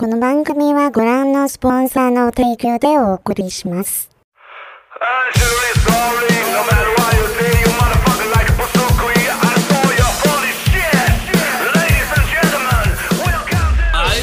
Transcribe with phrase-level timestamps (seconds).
[0.00, 4.08] この番组はご覧のスポンサーの提供でお送りします。
[4.98, 5.04] 哎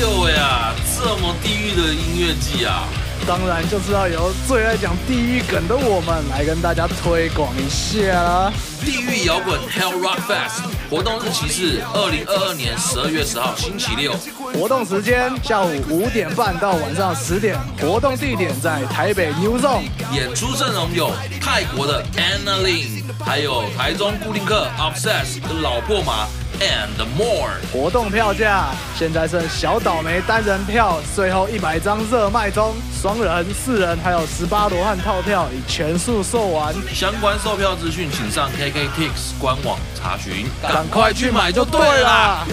[0.01, 2.87] 呦喂啊，这么地狱的音乐季啊！
[3.27, 8.51] 当然就是要由最爱讲地狱梗的我们来跟大家推广一下啦。
[8.83, 14.13] 地狱摇滚 Hell Rock Fest 活动日期是二零二二年十二月十号星期六，
[14.53, 26.25] 活动时间下午五点半到晚上十点，活动地点在台北 New Zone，演出阵容有泰国的 Anna Lin，还有台中固定客 Obsess 跟老破麻
[26.59, 27.49] and more。
[27.71, 36.73] 活动票价现在剩小倒霉单人票，最后一百张热卖中，双人、四人还有十八罗汉套票已全数售完。
[36.93, 42.45] 相关售票资讯请上 KKTix 官网查询，赶快去买就对啦！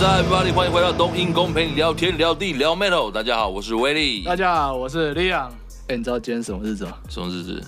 [0.00, 3.12] 是 Everybody，欢迎回到冬阴功陪你聊天聊地聊 Metal。
[3.12, 4.22] 大家好，我是威力。
[4.22, 5.50] 大家好，我是 Leon。
[5.88, 6.96] 哎，你知道今天什么日子吗？
[7.10, 7.62] 什么日子？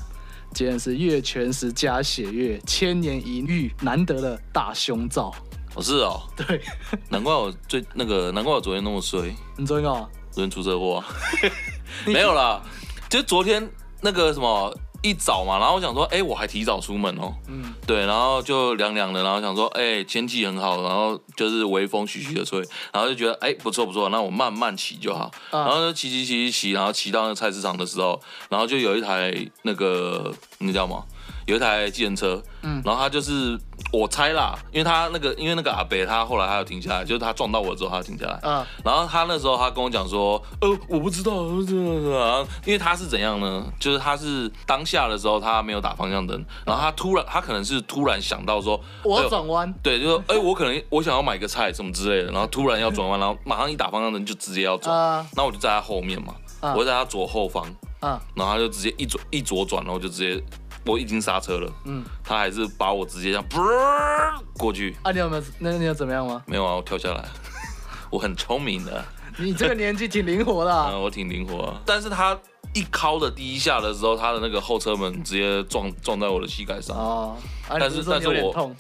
[0.55, 5.31] 今天是月全食加血月，千年一遇，难得的大胸罩。
[5.75, 6.23] 哦，是哦。
[6.35, 6.63] 对，
[7.11, 9.37] 难怪我最那个，难怪我昨天那么衰。
[9.59, 10.09] 你昨天干嘛？
[10.31, 11.05] 昨天出车祸。
[12.09, 12.63] 没有啦，
[13.11, 14.75] 就昨天那个什么。
[15.03, 17.35] 一早嘛，然后我想说，哎，我还提早出门哦。
[17.49, 22.61] 嗯，对，然后就凉凉的，然后想说，哎，天气很好，然后就是微风徐徐的吹，
[22.93, 25.25] 然后就觉得，哎，不错不错，那我慢慢骑就好。
[25.51, 31.05] 啊、然后就骑骑骑骑骑，然后骑到那个菜市场的时候，然后就有一台那个，你知道吗？
[31.47, 33.59] 有一台计程车，嗯，然后他就是
[33.93, 41.33] 我猜啦，因为他那个，因为那个阿北他后来他要停下来，就是他撞到我之后他要停下来，嗯，然后他那时候他跟我讲说，呃，我不知道，
[41.67, 43.65] 这个，因为他是怎样呢？
[43.79, 56.35] 就是他是当下的时候他没有打方向灯，然后他突然他可能是突然想到说我要转弯，对，就说哎，我可能我想要买个菜什么之类的，然后突然要转弯，然后马上一打方向灯就直接要转，那我就在他后面嘛，
[56.77, 57.67] 我在他左后方，
[58.01, 60.43] 嗯，然后他就直接一左一左转，然后就直接。
[60.85, 63.61] 我已经刹车了，嗯，他还是把我直接这样噗
[64.59, 64.97] 过去。
[65.03, 65.43] 啊，你有没有？
[65.59, 66.43] 那你有怎么样吗？
[66.47, 67.25] 没有啊，我跳下来。
[68.11, 69.05] 我很聪明的。
[69.39, 70.75] 你这个年纪挺灵活的。
[70.75, 70.91] 啊。
[70.95, 71.75] 嗯，我挺灵活。
[71.87, 72.37] 但是他
[72.75, 76.97] 一敲的第一下的时候，他的那个后车门直接撞撞在我的膝盖上。
[76.97, 77.37] 哦。
[77.69, 78.71] 啊，但是但是我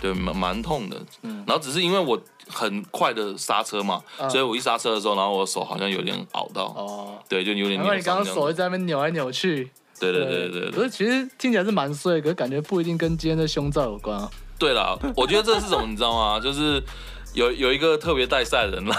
[0.00, 0.96] 对蛮蛮痛的。
[1.22, 1.44] 嗯。
[1.46, 6.64] 然后只是因为我很快的刹车嘛，嗯，所以我一刹车的时候，然后我手好像有点拗到。
[6.64, 7.18] 哦。
[7.28, 7.78] 对，就有点。
[7.80, 9.70] 因为你刚刚手一直在那边扭来扭去。
[10.00, 14.28] 对对对对，对，可是其实听起来是蛮衰，可是感觉不一定跟今天的胸罩有关啊。
[14.58, 16.40] 对了，我觉得这是什么，你知道吗？
[16.42, 16.82] 就是
[17.34, 18.96] 有有一个特别带赛的人来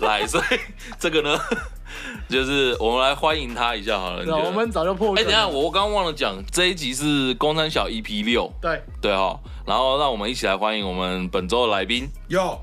[0.20, 0.58] 来，所以
[0.98, 1.38] 这个呢，
[2.28, 4.24] 就是我们来欢迎他一下好了。
[4.24, 5.14] 对，我们早就破。
[5.16, 8.50] 哎，等下，我刚刚忘了讲，这一集是工山小 EP 六。
[8.60, 12.08] 对对哈，然后让我们一起来欢迎我们本周的来宾。
[12.28, 12.58] 哟。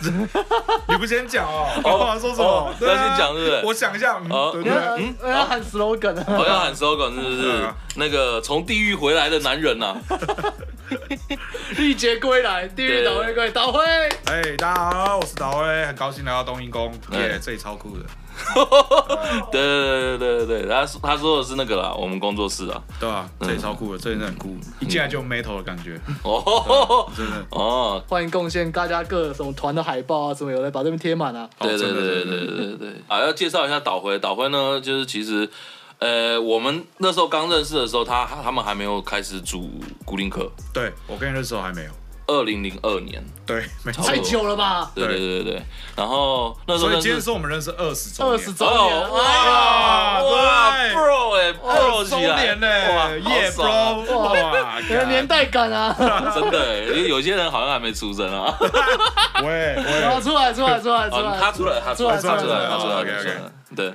[0.88, 1.66] 你不先讲哦？
[1.84, 2.74] 我，说什么？
[2.80, 3.62] 要先讲是不是？
[3.64, 4.20] 我想一下。
[4.30, 6.24] 哦，嗯，我要喊 slogan 啊！
[6.28, 7.68] 我要喊 slogan 是不是？
[7.96, 9.96] 那个从地狱回来的男人呐，
[11.78, 13.82] 历劫归来，地狱倒回归，导回。
[14.26, 18.04] 哎，大家好，我是倒回，很高兴来到冬阴功，耶，这里超酷的。
[19.50, 35.48] 对对对对对对，他他说的是那个啦，我们工作室啊，对啊，这里超酷的，这里很酷，一进来就 metal 的感觉，哦，真的哦，欢迎贡献大家各什么团的海报啊，什么有的把这边贴满啊，对对对对对对对，啊，要介绍一下导回，导回呢，就是其实，
[35.98, 39.70] 呃，我们那时候刚认识的时候，他他们还没有开始组
[40.04, 41.90] 固定客，对我跟你认识时候还没有。
[42.28, 44.90] 二零零二年，对，没错，太久了吧？
[44.94, 45.62] 对对对对，
[45.96, 52.66] 然后那时候，所以今天是我们认识二十周二十周年，哇哇，bro 哎，bro 周年呢，
[53.20, 55.94] 耶，bro，哇，有年代感啊，
[56.34, 58.58] 真的，因为有些人好像还没出生啊，
[59.44, 62.66] 喂喂，出来出来出来出来，他出来他出来出来出来。
[62.68, 63.04] 他出来。
[63.76, 63.94] 对。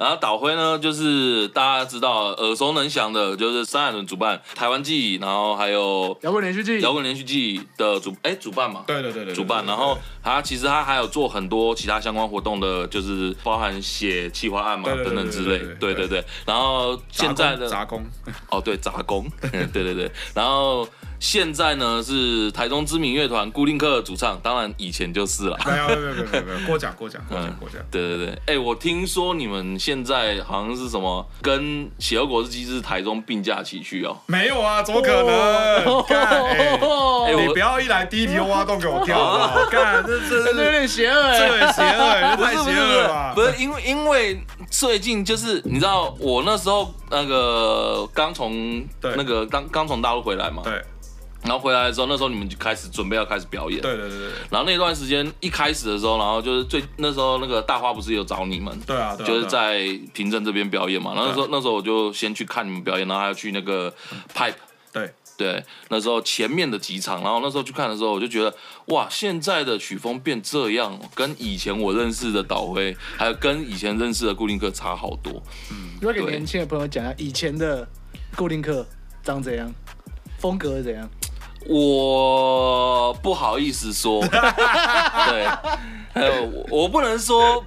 [0.00, 9.66] 然后导辉呢，就是大家知道耳熟能详的，就是三海豚主办台湾季，然后还有摇滚连续剧，摇滚连续剧的主哎主办嘛，对对对对，主办。
[9.66, 16.24] 然后他其实他还有做很多其他相关活动的，就是包含写企划案嘛等等之类，对对对。
[16.46, 18.02] 然后现在的杂工，
[18.48, 20.10] 哦对杂工， 对对对。
[20.32, 20.88] 然后
[21.20, 25.58] 现在呢是台中知名乐团固定客主唱，当然以前就是了。
[25.66, 27.78] 没有没有没有没有过奖过奖过奖过奖。
[27.90, 34.16] 对对对，哎、欸，我听说你们现在好像是什么跟血肉果汁机是台中并驾齐驱哦？
[34.26, 36.02] 没有啊，怎么可能？
[36.08, 36.40] 干、
[36.80, 39.54] 哦，哎、欸欸，你不要一来第一题挖洞给我跳啊！
[39.70, 43.32] 干，这这这有点邪恶，这有点邪恶，这太 邪恶了吧？
[43.34, 44.40] 不是因为因为
[44.70, 50.62] 最近就是你知道我那时候那个刚从那个刚刚从大陆回来嘛？
[50.64, 50.82] 对。
[51.50, 53.80] 然后回来的时候，那时候你们就开始准备要开始表演。
[53.80, 54.28] 对对对对。
[54.52, 58.78] 然后那段时间一开始的时候，然后就是最那时候那个大花不是有找你们？
[58.86, 59.16] 对啊。
[59.16, 59.80] 对啊就是在
[60.14, 61.12] 平镇这边表演嘛。
[61.12, 63.92] 然后那时候那时候我就先去看你们表演，然后还要去那个
[64.32, 64.54] Pipe。
[64.92, 65.64] 对对。
[65.88, 68.54] 那时候前面的几场，然后那时候去看的时候，我就觉得
[68.86, 75.42] 哇，现在的曲风变这样，跟以前我认识的导辉，还有跟以前认识的固定客差好多。
[75.72, 75.98] 嗯。
[76.00, 77.88] 要给年轻的朋友讲一下，以前的
[78.36, 78.86] 固定客
[79.24, 79.68] 长怎样，
[80.38, 81.10] 风格是怎样？
[81.66, 85.46] 我不好意思说， 对，
[86.12, 87.64] 还有我，我不能说，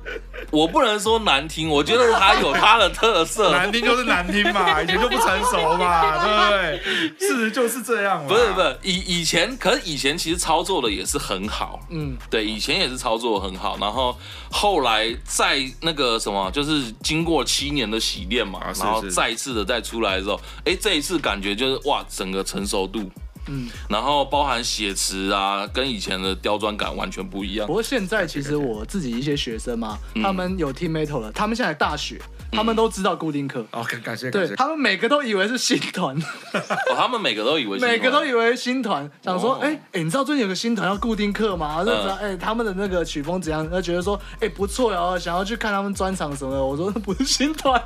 [0.52, 7.18] 我不能说难听，我觉得他有他的特色，难听就是难听嘛， 以前就不成熟嘛，对不对？
[7.20, 8.28] 事实就是这样嘛。
[8.28, 14.18] 不是不是，以以前，可是以前其实操作的也是很好，嗯，对，以前也是操作的很好，然后
[14.52, 23.10] 后来在那个什么，就是经过七年的洗练嘛，然后再一次的再出来的时候，哎，这一次感觉就是哇，整个成熟度。
[23.48, 27.68] 嗯，然后包含写词啊，跟以前的刁钻感完全不一样。
[27.68, 32.22] 不过现在其实我自己一些学生嘛，他们有听 metal 了，他们现在大学，
[32.54, 33.66] 他们都知道固定客。
[33.72, 36.16] 哦，感感谢感，对他们每个都以为是新团。
[36.54, 41.84] 哦，他们每个都以为每个都以为新团，想说，哎哎，你知道最近有个新团要固定客吗？
[41.84, 43.68] 就知道，哎，他们的那个曲风怎样？
[43.70, 46.64] 他觉得说，哎，不错哟，想要去看他们专场什么的。
[46.64, 47.82] 我说那不是新团。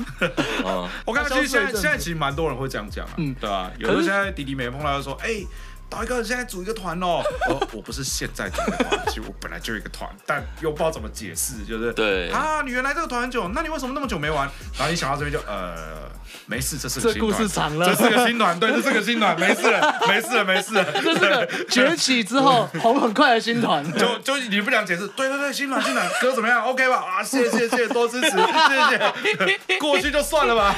[1.06, 3.72] 我看其实现在现在其实蛮多人会这样讲啊，嗯，对啊？
[3.80, 5.44] 有的现在弟弟妹妹碰到就说，哎。
[5.90, 14.50] 导一个现在组一个团哦，我 我不是现在组的团，其实我本来就有一个团，但又不知道怎么解释，就是对啊，你原来这个团很久，那你为什么那么久没玩？
[14.78, 16.10] 然后你想到这边就呃，
[16.46, 26.96] 没事，这是个新团，这故事长了，这是个新暖，对，这是个新暖，没事了， 没事了，没事了，这是个崛起之后 红很快的新团，就就你不想解释，对对对，新暖新暖， 歌怎么样？OK 吧？
[26.98, 30.76] 啊，谢谢谢谢，多支持，谢谢，过去就算了吧。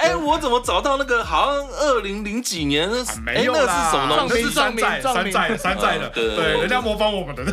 [0.00, 2.88] 哎，我怎么找到那个好像二零零几年？
[3.24, 4.42] 没有啦，那是什么东西？
[4.42, 6.08] 那是山寨，山寨，山寨的。
[6.10, 7.44] 对对，人家模仿我们的。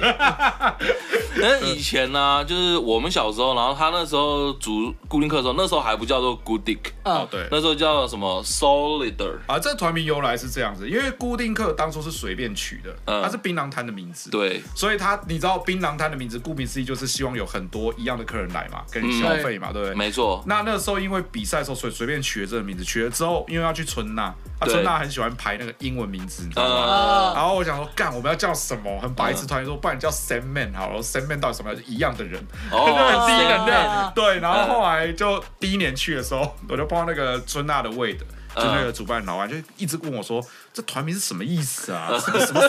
[1.35, 9.59] 那以前呢，就是我们小时候，然后他那时候主固定课的时候，那时候还不叫做 Goodick 哦，对，那时候叫什么 Solider 啊。
[9.59, 14.29] 这团名由来是这样子，因为固定客当初是随便取的，嗯它是槟榔摊的名字。
[14.29, 19.95] 对，所以他你知道槟榔摊的名字，顾名思义就是希望有很多一样的客人来嘛，跟你消费嘛，对不对？
[19.95, 20.43] 没错。
[20.45, 24.23] 那那个时候因为比赛的时候，所以随便取了这个名字，取了之后，因为要去春娜，
[24.59, 26.43] 啊，春娜很喜欢排那个英文名字。
[26.43, 27.33] 你知道吗？
[27.35, 28.99] 然后我想说，干，我们要叫什么？
[29.01, 31.01] 很白痴，团员说，不然叫 Sandman 好了。
[31.01, 31.71] Sandman 到底什么？
[31.85, 34.11] 一样的人，就 很低能量。
[34.13, 38.19] 对，然后后来就第一年去的时候， 我就碰到那个春娜的 Wade，
[38.55, 42.09] 就那个主办老外，就一直问我说，这团名是什么意思啊？
[42.19, 42.61] 什么什么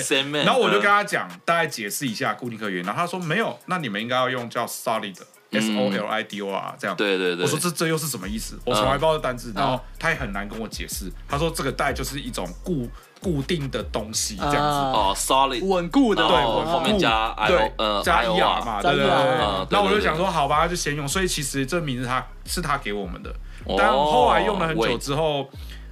[0.00, 0.44] Sandman？
[0.44, 2.84] 然后我就跟他讲，大概解释一下固定客源。
[2.84, 5.16] 然后他说没有，那你们应该要用叫 Solid。
[5.52, 8.58] S O L I D O R 这样，对对对，我说这这又是什么意思？
[8.64, 11.10] 我从来不知道这单字，然后他也很难跟我解释。
[11.28, 12.90] 他说这个带就是一种固
[13.20, 14.60] 固定的东西，这样子。
[14.60, 15.66] 哦，solid。
[15.66, 19.04] 稳固的，对，后面加 I 呃加 E R 嘛，对对？
[19.04, 19.66] 对。
[19.70, 21.06] 那我就想说，好吧，就先用。
[21.06, 23.34] 所以其实这名字他是他给我们的，
[23.76, 25.48] 但后来用了很久之后，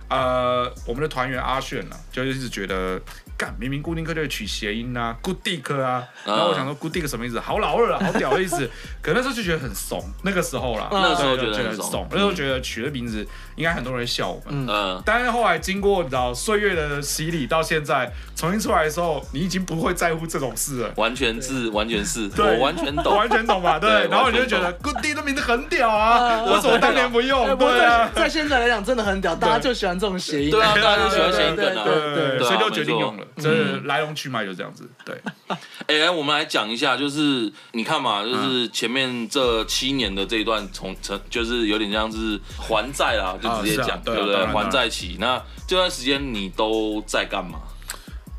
[0.08, 3.00] 呃，我们的团员阿炫呢，就一直觉得。
[3.36, 7.40] 干，明明固定客就会取谐音啊，good dick 啊，然后我想说 good dick 什么意思？
[7.40, 8.68] 好老二啊，好屌的意思。
[9.02, 13.26] 可那时候就觉得很怂，那个时候啦，那时候觉得很怂，那时候觉得取的名字
[13.56, 14.66] 应该很多人会笑我们。
[14.68, 20.92] 嗯，但是后来经过你知道岁月的洗礼，到现在重新出来的时候，你已经不会在乎这种事了。
[20.96, 23.78] 完全是，完全是，我完全懂， 完全懂吧？
[23.78, 27.56] 对，然后你就觉得 good dick 的名字很屌啊，为什么当年不用？
[27.58, 34.04] 对啊，在现在来讲真的很屌，大家就喜欢这种谐音，对啊，大家就喜欢谐音梗啊，对对，所以就决定用了，真的来。
[34.14, 35.18] 去脉就这样子，对。
[35.88, 44.46] 哎、欸，我们来讲一下，就是你看嘛，就是前面这七年的这一段从成，就是有点像是还债啦，就直接讲，对不对？
[44.46, 45.16] 还债期。
[45.18, 47.58] 那这段时间你都在干嘛？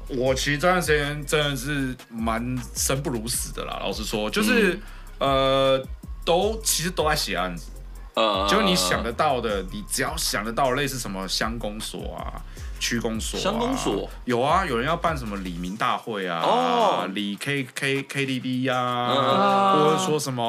[0.08, 3.80] 我其实这段时间真的是蛮生不如死的啦。
[3.82, 4.80] 老实说，就是、
[5.18, 5.30] 嗯、
[5.78, 5.88] 呃，
[6.24, 7.72] 都其实都在写案子，
[8.14, 12.40] 呃，就你想得到的，你只要想得到类似什么乡公所啊。
[12.86, 14.08] 区公所、乡公所？
[14.26, 20.44] 有啊，有人要办什么李民大会啊，哦，李 K K K T 啊，嗯、或者说什么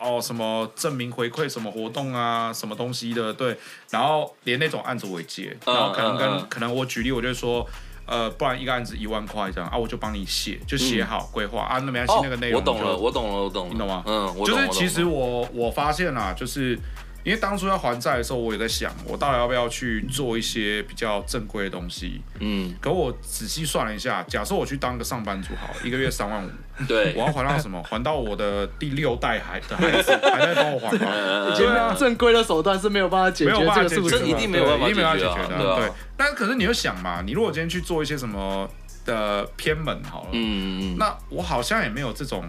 [0.00, 3.56] 哦什么证明回馈什么活动啊，什么东西的，对，
[3.90, 7.64] 然后连那种案子我也接，然后可能跟、可能我举例，我就说。
[8.08, 14.04] 呃，不然一个案子一万块这样啊，我就帮你写，就写好规划啊，那没关系，那个内容我懂了，我懂了，我懂了，你懂吗？
[14.06, 16.78] 嗯，我就是其实我我发现啦，就是
[17.26, 22.22] 因为当初要还债的时候，我也在想，我到底要不要去做一些比较正规的东西。
[22.38, 26.50] 嗯，可我仔细算了一下，假设我去当个上班族，好，一个月三万五。
[26.86, 27.82] 对，我要还到什么？
[27.82, 31.00] 还到我的第六代孩的孩子还在帮我还吗？
[31.58, 35.76] 对啊，正规的手段是没有办法解决这个数字，这一定没有办法解决的。
[35.80, 38.70] 对，但可是你又想嘛，你如果今天去做一些什么
[39.04, 42.44] 的偏门好了，嗯嗯，那我好像也没有这种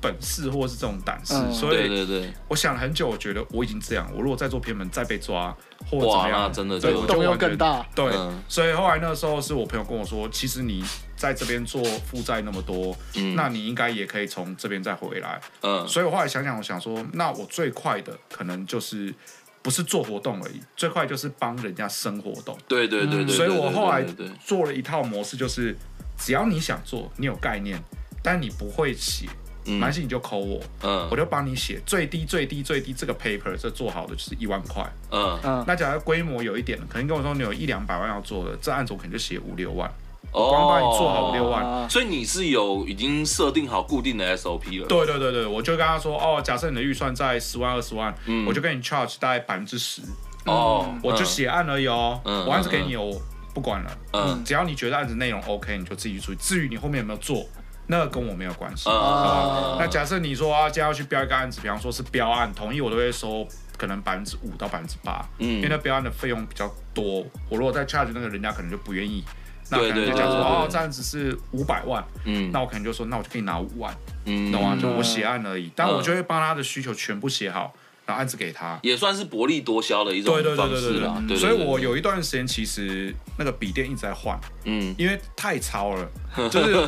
[0.00, 5.54] 本事或者是这种胆识，所以对对对，我想了很久，我觉得我已经这样，我如果再做偏门再被抓
[5.90, 7.86] 或者怎么样，真的对，动用更大。
[7.94, 8.12] 对，
[8.48, 10.84] 所以后来那个时候是我朋友跟我说，其实你。
[11.18, 15.40] 在这边做负债那么多，嗯、那你应该也可以从这边再回来。
[15.62, 19.12] 嗯，所以我后来想想，我想说，那我最快的可能就是
[19.60, 22.56] 不是做活动而已，最快就是帮人家生活动。
[22.68, 23.34] 对对对对。
[23.34, 24.06] 所以我后来
[24.44, 25.76] 做了一套模式，就是
[26.16, 27.82] 只要你想做，你有概念，
[28.22, 29.26] 但你不会写，
[29.64, 34.84] 没关系，你就 call 我，嗯，我就帮你写最低最低最低这个 paper 这做好的就是一万块。
[35.10, 35.38] 嗯。
[35.44, 35.64] 嗯。
[35.66, 39.90] 那假如规模有一点，可能跟我说你有一两百万要做的，这案子我可能就写五六万。
[40.30, 44.86] 我光帮你做好五六万，哦，所以你是有已经设定好固定的 SOP 了。
[44.86, 50.02] 对对对对，我就跟他说，哦，假设你的预算在十万二十万，嗯，我就跟你 charge 大概百分之十，
[50.44, 53.18] 哦，我就写案而已哦，嗯，我案子给你，我
[53.54, 56.38] 不管了，嗯，只要你觉得案子内容 OK，你就自己去处理。
[56.38, 57.46] 至于你后面有没有做，
[57.88, 69.24] 那跟我没有关系，啊，那假设你说啊，接下来要去标一个案子，比方说是标案，同意我都会收可能百分之五到百分之八，嗯，因为那标案的费用比较多，我如果再 charge 那个人家可能就不愿意。
[69.70, 74.74] 那可能就讲说哦，这样子是五百万，嗯，那我可能就说，那我就可以拿五万，嗯，懂吗？
[74.80, 77.74] 就我写案而已，但我就会帮他的需求全部写好，
[78.08, 81.22] 然后案子给他，也算是薄利多销的一种方式了。
[81.36, 86.10] 所以我有一段时间其实那个笔电一直在换，嗯，因为太糙了，
[86.48, 86.86] 就是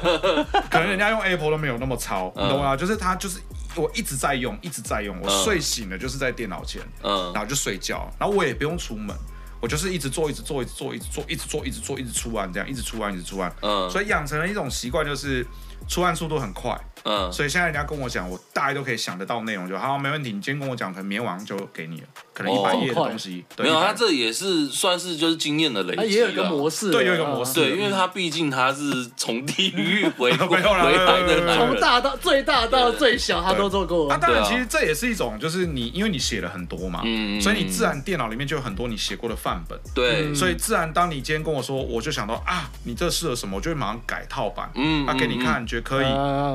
[0.70, 2.74] 可能人家用 Apple 都没有那么糙，你懂吗？
[2.74, 3.38] 就是他就是
[3.76, 9.14] 我一直在用，一直在用，我睡醒了就是在电脑前，嗯，然后就睡觉，然后我也不用出门。
[9.60, 13.54] 我就是一直做，一直做，一直做，一直做，一直做，一直做，一直出案，这样一直出案，一直出案。
[13.60, 15.46] 嗯，所以养成了一种习惯，就是
[15.86, 16.74] 出案速度很快。
[17.04, 20.32] 嗯，所以现在人家跟我讲，我大概都可以想得到内容就好，没问题。
[20.32, 22.08] 你今天跟我讲，可能明天晚上就给你了，
[22.40, 23.44] 可能一百页的东西。
[23.58, 25.96] 没有，他这也是算是就是经验的累积。
[25.96, 27.54] 他也有一个模式，对，有一个模式。
[27.54, 30.92] 对，因为他毕竟他是从地狱回 回来
[31.26, 34.10] 的，从大到最大到最小，他都做过。
[34.10, 39.78] 啊，当然，其实这也是一种，就是你因为你写了很多嘛，嗯所以你自然电脑里面就有很多你写过的范本。
[39.94, 46.06] 对，所以自然当你今天跟我说，我就想到啊，你这适合什么，我就会马上改套版，嗯，啊，给你看，你觉得可以，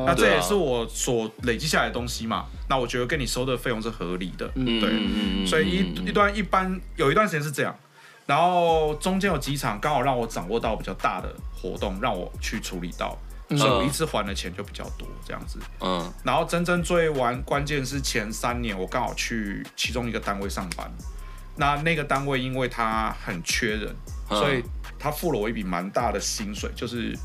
[0.05, 1.29] 那这也是我所。
[1.43, 7.75] 累积下来的东西嘛，那我觉得跟你收的费用是合理的，嗯、对，所以一一段一般有一段时间是这样，
[8.25, 13.17] 然后中间有几场刚好让我掌握到比较大的活动，让我去处理到，
[13.50, 20.91] 嗯、所以我一次还的钱就比较多，这样子，嗯，然后真正最完关键是前三年我刚好去其中一个单位上班，
[21.55, 23.95] 那那个单位因为他很缺人，
[24.29, 24.63] 嗯、所以
[24.98, 27.17] 他付了我一笔蛮大的薪水，就是。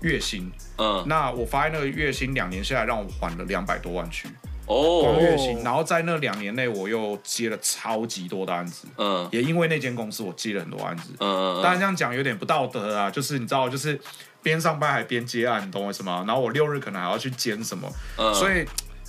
[0.00, 4.28] 月薪，嗯，那我发现那个月薪两年下来让我还了两百多万去，
[4.66, 14.00] 哦，光月薪，然后在那两年内我又接了超级多的案子，嗯，也因为那间公司我接了很多案子，嗯，当然这样讲有点不道德啊，就是你知道，就是
[14.42, 16.24] 边上班还边接案，你懂我意思吗？
[16.26, 18.64] 然后我六日可能还要去兼什么，嗯，所以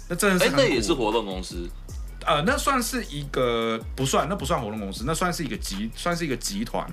[0.09, 1.69] 那真的是，哎，那也是活动公司，
[2.25, 6.85] 呃，那算是一个不算，那不算活动公司，那算是一个集，算是一个集团，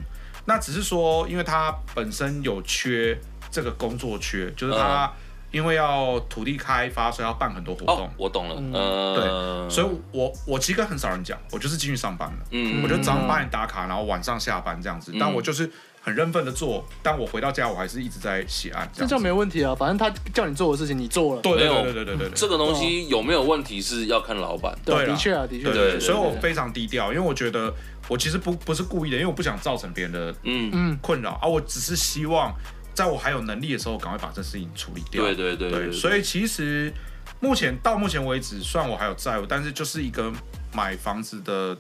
[0.45, 3.19] 那只是说，因为它本身有缺。
[3.55, 5.13] 这个工作缺，就是他
[5.53, 8.11] 因为要土地开发，所以要办很多活动。
[8.17, 8.73] 我懂了，嗯，
[9.15, 15.13] 对，所以我我其实跟很少人讲，我就是进去上班了，嗯，我就早上八点打卡，然后晚上下班这样子。
[15.21, 18.89] 但我就是很认份的做，但我回到家我还是一直在写案。
[18.95, 21.43] 这叫没问题啊，反正他叫你做的事情你做了。
[21.43, 24.75] 对对对对对对，这个东西有没有问题是要看老板。
[24.85, 25.71] 对，的确啊，的确。
[25.71, 27.73] 对，所以我非常低调，因为我觉得
[28.09, 32.55] 我其实不不是故意的，因为我不想造成别人的嗯嗯困扰啊，我只是希望。
[32.95, 35.23] 在我还有能力的时候，赶快把这事情处理掉。
[35.23, 36.93] 对对对，所以其实
[37.41, 40.33] 目前到目前为止，虽然我还有债务，但是就是一个
[40.73, 41.77] 买房子的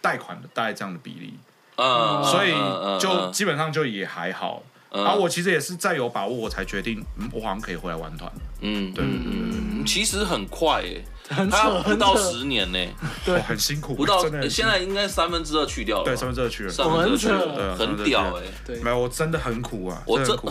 [0.00, 1.34] 贷款的大概这样的比例。
[1.76, 2.52] 嗯，所以
[2.98, 4.62] 就基本上就也还好。
[4.90, 8.30] 然后我其实也是再有把握，我才决定，嗯，我好像可以回来玩团。
[8.60, 11.04] 嗯，对对对对，其实很快诶，
[11.50, 12.78] 他不到十年呢，
[13.24, 20.50] 对，很辛苦，不到，现在应该三分之二去掉了，对，三分之二去了，三分之二去了，很屌诶，对，没有，我真的很苦啊，我真苦，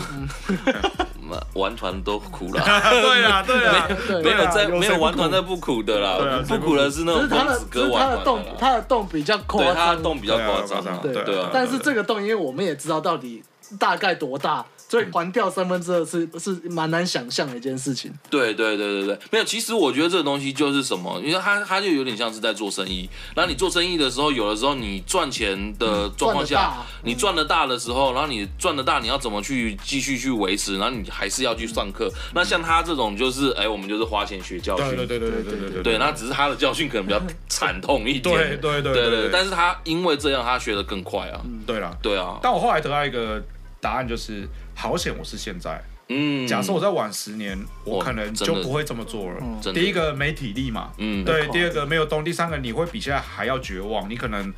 [1.54, 3.88] 玩团都苦了，对啊，对啊，
[4.22, 6.76] 没有在没有玩团在不苦的啦，不苦？
[6.76, 13.42] 的是那种公子哥玩团，他的洞，他的洞比较夸张，他的洞比较夸张，对对，但是这个洞，因为我们也知道到底
[13.78, 14.64] 大概多大。
[14.88, 18.08] 所以还掉三分之二是是蛮难想象的一件事情。
[18.30, 19.44] 对对对对对，没有。
[19.44, 23.10] 其实我觉得这个东西就是什么，因为他他就有点像是在做生意。
[23.34, 30.78] 然后你做生意的时候，有的时候你赚钱的状况下，嗯、你赚的大的时候，然后你赚的大，你要怎么去继续去维持？
[30.78, 32.08] 然后你还是要去上课。
[32.14, 34.94] 嗯、那像他这种就是，哎，我们就是花钱学教训。
[34.94, 35.82] 对对对对对对对。
[35.82, 38.22] 对，那只是他的教训可能比较惨痛一点。
[38.22, 39.30] 对对对对对。
[39.32, 41.40] 但是他因为这样，他学的更快啊。
[41.44, 41.92] 嗯、对了。
[42.00, 42.38] 对啊。
[42.40, 43.42] 但我后来得到一个
[43.86, 44.48] 答案就是。
[44.78, 49.40] 好险我是现在，嗯，假设我再晚十年，我可能就不会这么做了。
[49.72, 54.52] 第一个没体力嘛，嗯，对，第二个没有动，第三个你会比现在还要绝望，你可能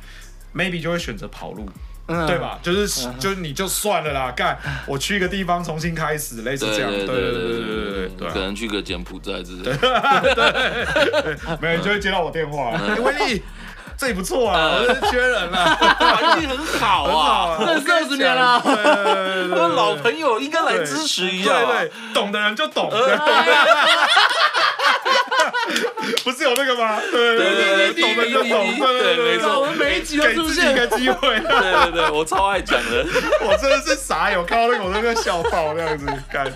[0.53, 1.65] maybe 就会选择跑路，
[2.27, 2.59] 对吧？
[2.61, 12.71] 就是就是你就算了啦，干，我去一个地方重新开始，类似这样，对对对对对对对，可能去个柬埔寨之类，对，没有你就会接到我电话，
[13.01, 13.41] 威力。
[13.99, 22.89] 这也不错啊，我是缺人了，环境很好啊，认识二十年了，我老朋友应该来支持一下，对对，懂的人就懂，
[26.23, 26.97] 不是有那个吗？
[27.11, 33.05] 对对对，懂的就懂，对对没错，我们每一集都出现一个机会，对对对，我超爱讲的，
[33.43, 36.51] 我真的是傻眼，我看到那个我都快笑爆那样子，感觉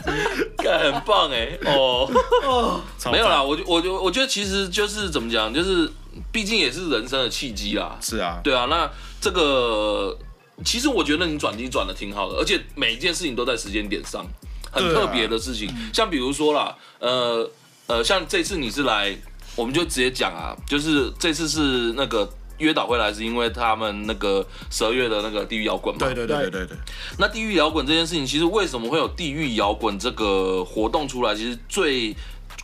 [0.63, 2.09] 感很棒哎，哦。
[2.45, 2.81] 哦，
[3.11, 5.91] 没有啦，我我我我觉得其实就是怎么讲，就是。
[6.31, 8.89] 毕竟也是人生的契机啦，是啊，对啊，那
[9.19, 10.17] 这个
[10.63, 14.25] 其实我觉得你转机转的挺好的，而且每一件事情都在时间点上，
[14.71, 15.67] 很特别的事情。
[15.69, 17.49] 啊、像比如说啦，呃
[17.87, 19.15] 呃，像这次你是来，
[19.55, 25.99] 我们就直接讲啊，就是这次是那个约导回来，是因为他们那个十二月的那个地狱摇滚嘛。
[25.99, 26.77] 对对对对对对。
[27.17, 31.35] 那地狱摇滚这件事情，其实为什么会有地狱摇滚这个活动出来？
[31.35, 32.15] 其实最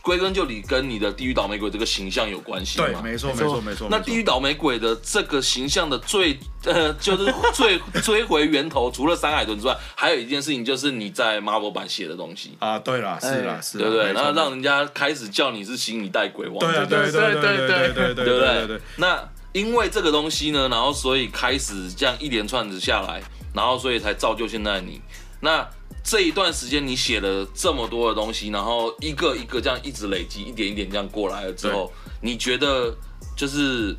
[0.02, 2.78] 归根究底跟你的地狱倒霉鬼这个形象有关系。
[2.78, 3.88] 对，没错，没错，没错。
[3.90, 12.78] 那地狱倒霉鬼的这个形象的最呃，就是最 追回源头，除了山海豚之外，还有一件事情就是你在 Marvel 版写的东西啊。
[12.78, 14.12] 对啦，是啦，是，对不对？
[14.12, 16.58] 然后让人家开始叫你是新一代鬼王。
[16.58, 18.80] 对对对对对对对对对对对。
[18.96, 23.20] 那因为这个东西呢，然后所以开始这样一连串子下来，
[23.52, 25.00] 然后所以才造就现在你。
[25.40, 25.66] 那
[26.02, 32.94] 这一段时间你写了这么多的东西，然后一个一个这样一直累积，一点一点这样过来了之后，你觉得
[33.36, 33.94] 就是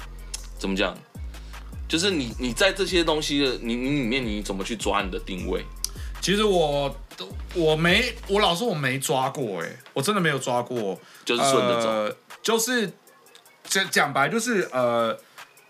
[0.57, 0.97] 怎么讲？
[1.87, 5.65] 就是你你在这些东西的你你里面你怎么去抓你的定位？
[6.21, 6.95] 其实我
[7.53, 12.93] 我没我老说我没抓过哎，我真的没有抓过，就是顺着走，呃、就是
[13.65, 15.19] 讲讲白就是呃，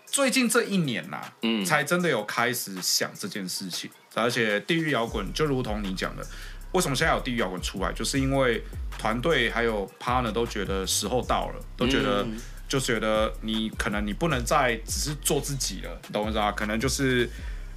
[0.06, 3.90] 最近这一年呐、啊，嗯，才真的有开始想这件事情。
[4.14, 6.26] 而且地狱摇滚就如同你讲的，
[6.72, 7.92] 为什么现在有地狱摇滚出来？
[7.92, 8.62] 就是因为
[8.98, 12.36] 团队还有 partner 都觉得时候到了，都觉得、嗯、
[12.68, 16.52] 就觉得你可能你不能再只是做自己了，你懂我意思吧？
[16.52, 17.28] 可能就是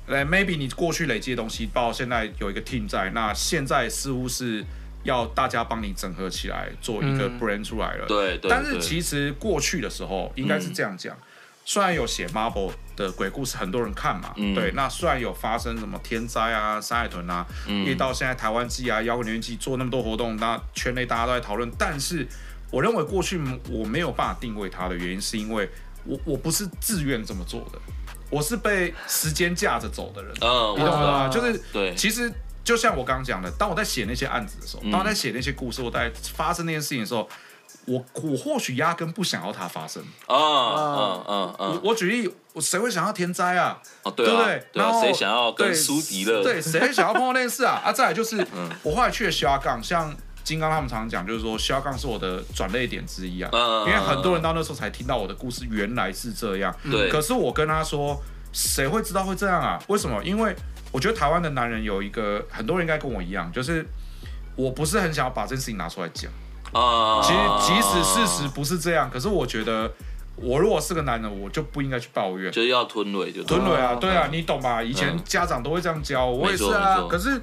[0.07, 4.63] 来 maybe 你过去累积的东西，到现在有一个 team 在，那现在似乎是
[5.03, 8.05] 要大家帮你整合起来做一个 brand 出来了。
[8.07, 8.49] 对、嗯、对。
[8.49, 11.15] 但是其实过去的时候应该是这样讲。
[11.15, 11.19] 嗯
[11.67, 14.71] 虽然有写 Marvel 的鬼故事，很多人看嘛，嗯、对。
[14.73, 21.69] 那虽然有发生什么天灾啊、山海豚啊，一直、嗯、到现在台湾季啊、摇滚年季做那么多活动，那圈内大家都在讨论。
[21.75, 22.25] 但是
[22.69, 25.67] 我认为过去我没有办法定位它的原因，是因为
[26.03, 27.79] 我我不是自愿这么做的，
[28.29, 30.31] 我是被时间架着走的人。
[30.41, 31.27] 嗯，你懂吗？
[31.27, 31.95] 就是对。
[31.95, 32.31] 其实
[32.63, 37.27] 就像我刚刚讲的，当我在写那些案子的时候，当我在写那些故事，我在发生那件事情的时候。
[37.85, 41.55] 我我或许压根不想要它发生啊啊啊啊！
[41.59, 43.79] 我我举例，我谁会想要天灾啊？
[44.03, 44.67] 哦，对不对？
[44.73, 46.41] 然后谁想要跟苏迪勒？
[46.43, 47.81] 对，谁想要碰到那件事啊？
[47.85, 48.45] 啊，再来就是，
[48.81, 53.49] 我后来去了肖杠，像金刚他们常常讲，就是说肖杠是我的转泪点之一啊。
[53.87, 56.75] 因为很多人到那时候才听到我的故事，原来是这样。
[56.91, 57.09] 对。
[57.09, 58.19] 可是我跟他说，
[58.51, 59.79] 谁会知道会这样啊？
[59.87, 60.23] 为什么？
[60.23, 60.55] 因为
[60.91, 63.85] 我觉得台湾的男人有一个，很多人应该跟我一样，就是
[64.55, 66.31] 我不是很想要把这件事情拿出来讲。
[66.75, 69.89] 啊，其实即使事实不是这样，可是我觉得，
[70.35, 74.83] 我如果是个男人，我就不应该去抱怨，就是要吞蕊就吞蕊啊，对啊，你懂吧？
[74.83, 77.07] 以前家长都会这样教我，我也是啊。
[77.09, 77.41] 可是，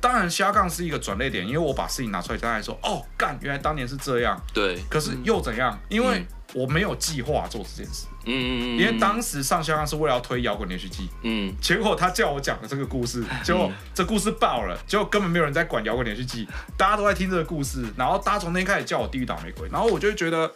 [0.00, 4.36] 当然瞎杠是一个转捩点，因为我把事情拿出来，大家说，哦，干，原来当年是这样。
[4.52, 4.76] 对。
[4.90, 5.78] 可是又怎样？
[5.88, 8.06] 因为我没有计划做这件事。
[8.24, 20.52] 嗯嗯嗯，因为当时上香港是为了要推摇滚连续剧，嗯，结果他叫我讲的这个故事，结果这故事爆了，结果根本没有人在管摇滚连续剧，大家都在听这个故事，然后大家从那天开始叫我地狱倒霉鬼，然后我就会觉得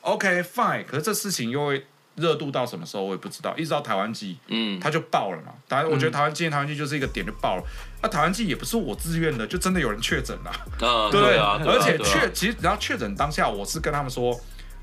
[0.00, 1.84] ，OK fine，可是这事情又会
[2.14, 7.62] 热度到什么时候我也不知道，一直到台湾季，嗯，他就爆了嘛，当然我觉得台湾今年台湾季就是一个点就爆了，
[8.00, 10.50] 那台湾季也不是我自愿的，就真的有人确诊了，
[10.88, 14.40] 啊，对啊，而且确其实然后确诊当下我是跟他们说。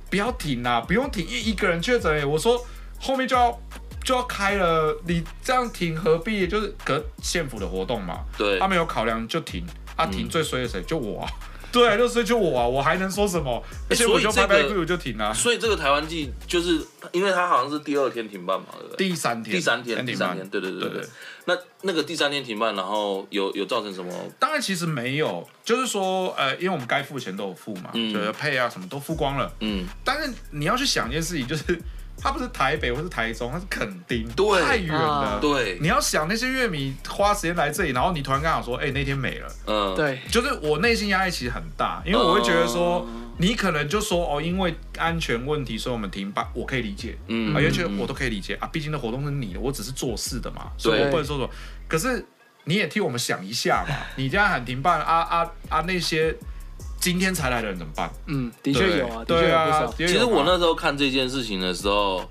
[0.09, 0.81] 不要停啊！
[0.81, 2.65] 不用停，一一个人确诊，我说
[2.99, 3.59] 后面就要
[4.03, 6.47] 就要开了，你这样停何必？
[6.47, 9.65] 就是隔县府的活动嘛，对，他没有考量就停，
[9.95, 10.81] 啊停最衰的谁？
[10.83, 11.29] 就我啊，
[11.71, 13.61] 对，就衰就我啊，我还能说什么？
[13.89, 15.33] 而且我就拍拍屁股就停了。
[15.33, 16.79] 所以这个台湾季就是
[17.11, 19.09] 因为他好像是第二天停办嘛，对不对？
[19.09, 21.05] 第三天，第三天，第三天，对对对对。
[21.47, 24.13] 那那个第三天停办，然后有有造成什么？
[24.37, 29.87] 当然其实没有，就是说，呃，因为我们该付钱都有付嘛，嗯，就是配啊什么都付光了，嗯。
[30.03, 31.63] 但是你要去想一件事情，就是
[32.21, 35.77] 它不是台北或是台中，它是垦丁，对，太远了，啊、对。
[35.79, 43.07] 你要想那些乐迷花时间来这里，然后你突然跟他说，哎、欸，那天没了，嗯，对，就是我内心压力其实很大，因为我会觉得说。
[43.07, 51.49] 嗯你可能就说哦，因为安全问题，所以我们停办，我可以理解，嗯，而且我都可以理解啊，毕竟那活动是你的，我只是做事的嘛，所以我不能说什么。
[51.87, 52.25] 可是
[52.63, 56.35] 你也替我们想一下嘛， 你这样喊停办啊啊啊，那些
[56.99, 58.11] 今天才来的人怎么办？
[58.25, 59.87] 嗯，的确有啊，对啊。
[59.95, 62.27] 其实我那时候看这件事情的时候，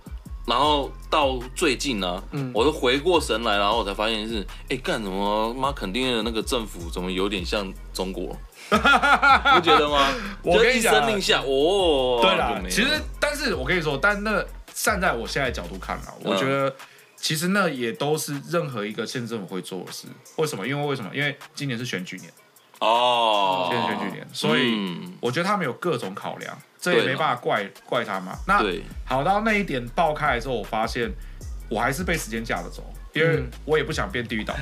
[0.46, 5.54] 然后到最近呢，嗯，我都回过神来，然后我才发现是，哎，干什么？
[5.54, 8.36] 妈，肯定的那个政府怎么有点像中国？
[8.70, 10.09] 不觉得吗？
[10.42, 16.74] 我跟你讲，令下哦，对啦，其实，但是我跟你说，但那站在我现在角度看啊，我觉得
[17.16, 20.09] 其实那也都是任何一个县政府会做的事。
[20.37, 20.66] 为什么？
[20.66, 21.11] 因为为什么？
[21.14, 22.33] 因为今年是选举年
[22.81, 28.37] 哦，今年选举年，所以我觉得他们有各种考量，这也没办法怪怪他嘛。
[28.46, 28.62] 那
[29.05, 31.11] 好到那一点爆开来之后，我发现
[31.68, 34.55] 我还是被时间架着走，因为我也不想变地狱岛，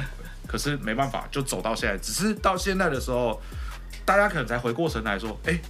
[0.47, 1.97] 可是没办法，就走到现在。
[1.99, 3.41] 只是到现在的时候。
[4.05, 5.61] 大家可能才回过神来说，哎、欸，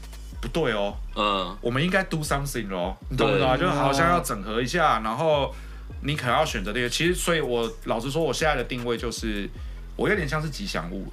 [0.41, 3.57] 不对哦，嗯，我们应该 do something 咯，你懂不懂啊？
[3.57, 5.55] 就好像要整合一下，然后
[6.03, 6.89] 你可能要选择这个。
[6.89, 9.49] 其实，所以我老实说，我现在的定位就是，
[9.97, 11.05] 我有点像是吉祥物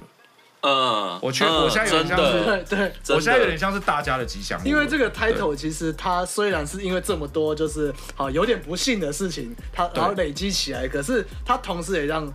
[0.62, 4.66] 嗯，我觉得我现在有点像是，对对，我现在有点像是大家的吉祥物。
[4.66, 12.32] 因为这个 title 其实它虽然是因为这么多就是好有点不幸的事情，它然后累积起来，可是它同时也让。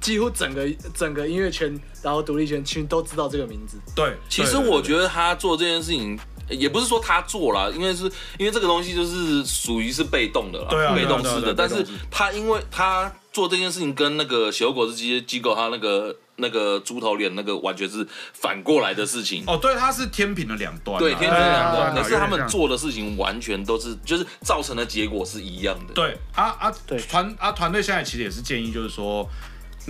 [0.00, 3.76] 几乎整个整个音乐圈，然后独立圈其实都知道这个名字。
[3.94, 8.04] 对，其实我觉得他做这件事情，也不是说他做了，因为是
[8.38, 11.54] 因为这个东西就是属于是被动的了，对啊，被动式的。
[11.54, 19.44] 但是他因为他做这件事情跟那个血果子机机构他那个那个猪头脸那个完全是反过来的事情。
[19.46, 21.94] 哦，对，他是天平的两端，对，天平的两端。
[21.94, 25.92] 可是他们做的事情完全都是就是造成的结果是一样的。
[25.92, 29.28] 对，啊啊，对，团啊团队现在其实也是建议，就是说。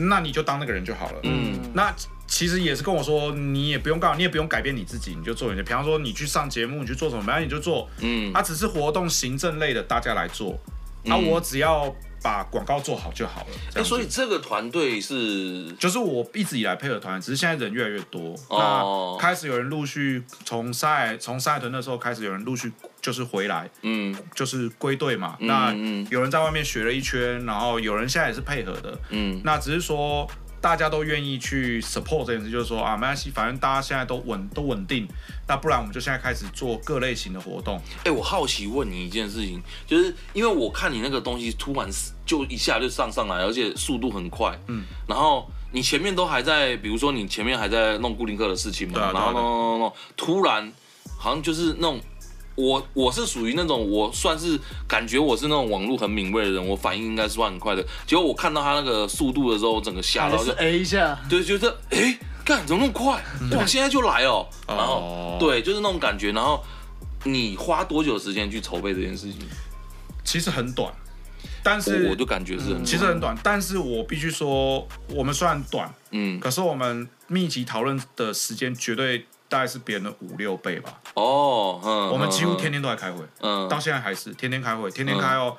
[0.08, 1.20] 那你就当那个人就好了。
[1.24, 1.94] 嗯，那
[2.26, 5.62] 其实也是跟我说，你也不用告，你也不用改变你自己，你就做你的。
[5.62, 7.88] 比方说，你去上节目，你去做什么，反正你就做。
[7.98, 10.58] 嗯，啊，只是活动行政类的，大家来做。
[11.02, 13.46] 那、我只要把广告做好就好了。
[13.74, 18.34] 哎、欸，所以这个团队是，就是我一直以来配合团，只是现在人越来越多。
[18.48, 22.72] 哦，那开始有人陆续从山海从山海屯那时候开始有人陆续。
[23.02, 25.34] 就是回来，嗯，就是归队嘛。
[25.40, 25.72] 嗯、那
[26.10, 29.40] 有人在外面学了一圈，然后有人现在也是配合的，嗯。
[29.42, 30.28] 那只是说
[30.60, 35.08] 大家都愿意去 support 这件事，就是说啊，没关系，反正大家现在都稳都稳定。
[35.48, 37.76] 那不然我们就现在开始做各类型的活动。
[37.98, 41.88] 哎、欸，我好奇问你一件事情，就是因为我看你那个东西突然
[42.26, 44.84] 就一下就上上来，而且速度很快，嗯。
[45.08, 50.72] 然后你前面都还在，比如说你前面还在弄固定课的事情嘛，然后弄弄弄弄，突然
[51.18, 52.00] 好像就是那种。
[52.60, 57.82] 我我是属于那种，我算是感觉我是那种网络很敏锐的人，我反应应该算很快的。
[58.06, 63.22] 结果我看到他那个速度的时候，我整个吓到就 A 一下，对，觉得哎，干怎么那么快？
[63.58, 64.46] 哇，现在就来哦。
[64.68, 66.32] 然后对，就是那种感觉。
[66.32, 66.62] 然后
[67.24, 69.40] 你花多久时间去筹备这件事情？
[70.22, 70.92] 其实很短，
[71.62, 73.36] 但是我就感觉是很其实很短。
[73.42, 79.26] 但是我必须说，我们虽然短，嗯，可是我们密集讨论的时间绝对。
[79.50, 80.98] 大概是别人的五六倍吧。
[81.14, 85.56] 哦，嗯，我们几乎天天都在开会，嗯，到现在还是天天开会，天天开哦。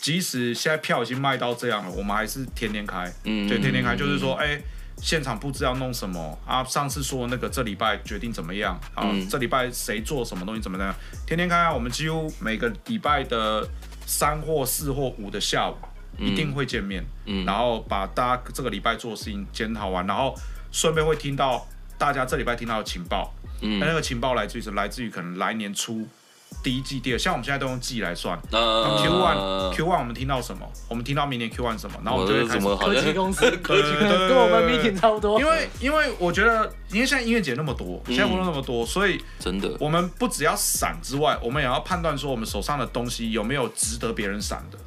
[0.00, 4.60] 即使现在票已经卖到这样了，我们还是天天开，嗯，对，天天开，就是说，哎，
[4.96, 6.64] 现场布置要弄什么啊？
[6.64, 9.06] 上次说那个这礼拜决定怎么样啊？
[9.30, 10.92] 这礼拜谁做什么东西怎么样？
[11.24, 11.72] 天天开啊！
[11.72, 13.64] 我们几乎每个礼拜的
[14.04, 15.76] 三或四或五的下午
[16.18, 20.34] 一定会见面，嗯，然后把大家这个礼拜做的事情检讨完，然后
[20.72, 21.64] 顺便会听到。
[22.02, 26.04] 大家这礼拜听到的情报，嗯，那个情报来自于是来自于可能来年初
[26.60, 28.36] 第一季、第二，像我们现在都用季来算。
[28.50, 30.68] 呃，Q one Q one 我们听到什么？
[30.88, 31.96] 我们听到明年 Q one 什么？
[32.04, 35.38] 然后我们就会开始 科技公司，科技跟我们 meeting 差不多。
[35.38, 44.78] 因为因为我觉得，因为现在音乐节那么多，现在活动那么多，所以真的，我们不只要闪之外，我们也要判断说我们手上的东西有没有值得别人闪的。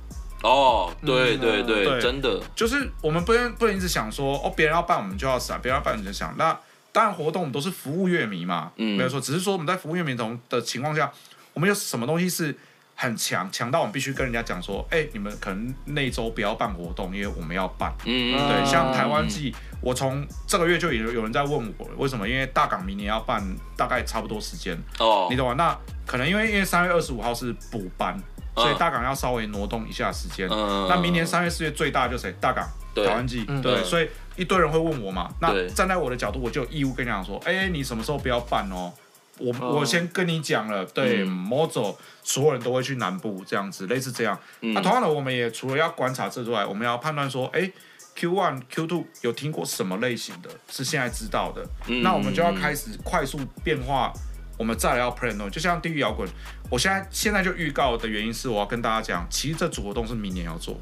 [0.44, 6.60] 哦，对对对，真的，就是我们不能不能一直想说，哦，别人要办我们就要闪，别人要办我们就想那。
[6.96, 9.20] 当然，活动我们都是服务乐迷嘛，嗯，没有错。
[9.20, 11.12] 只是说我们在服务乐迷同的情况下，
[11.54, 12.56] 我们有什么东西是
[12.96, 17.94] 很强，强到我们必须跟人家讲说，哎、欸，你们可能那周不要办活动，因为我们要办。
[18.06, 18.66] 嗯，对。
[18.66, 22.26] 像台湾季，我从这个月就有有人在问我，为什么？
[22.26, 23.44] 因为大港明年要办，
[23.76, 24.82] 大概差不多时间。
[25.00, 25.54] 哦，你懂吗？
[25.58, 28.18] 那可能因为因为三月二十五号是补班，
[28.56, 30.48] 所以大港要稍微挪动一下时间。
[30.50, 32.36] 嗯，那明年三月四月最大的就是谁？
[32.40, 32.66] 大港。
[32.96, 35.30] 台湾季，对，所以一堆人会问我嘛。
[35.42, 38.94] 那站在我的角度，我就有义务跟你讲说，哎，你什么时候不要办哦？
[39.38, 41.94] 我我先跟你讲了，对，Mozo
[42.24, 44.40] 所有人都会去南部这样子，类似这样。
[44.62, 47.70] 那同样的，我们也除了要观察这之外，我们要判断说，哎
[48.16, 51.68] ，Q one、Q two 有听过什么类型的，是现在知道的，
[52.02, 54.14] 那我们就要开始快速变化，
[54.58, 55.50] 我们再来要 plan 哦。
[55.50, 56.26] 就像地狱摇滚，
[56.70, 60.80] 我现在现在就预告的原因是，我要跟大家讲，其实这组活动是明年要做。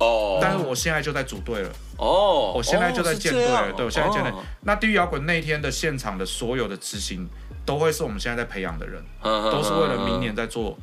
[0.00, 1.68] 哦，oh, 但是我现在就在组队了。
[1.98, 3.66] 哦，oh, 我现在就在建队了。
[3.68, 4.32] Oh, 对，我现在建队。
[4.32, 4.40] Oh.
[4.62, 7.28] 那地狱摇滚那天的现场的所有的执行，
[7.64, 10.76] 都会是我们现在在培养的人，都是为了明年在做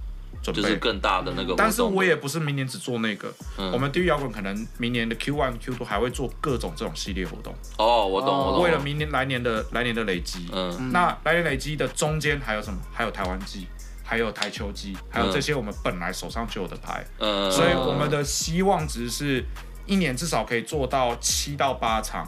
[0.43, 1.55] 准备，就是更大的那个。
[1.57, 7.51] 但是我也不是明年只做那个，嗯、我们地狱摇滚可能明年的 Q one、Q two 还会做各种这种系列活动。
[7.77, 8.63] 哦，oh, 我懂，我懂。
[8.63, 12.79] 为了明年来年的来年的累积，嗯，那来年累积的中间还有什么？
[12.93, 13.65] 还有台湾季。
[14.07, 19.43] 还有台球机，还有这些我们本来手上就有的牌，嗯，所以我们的希望值是
[19.85, 22.25] 一年至少可以做到七到八场，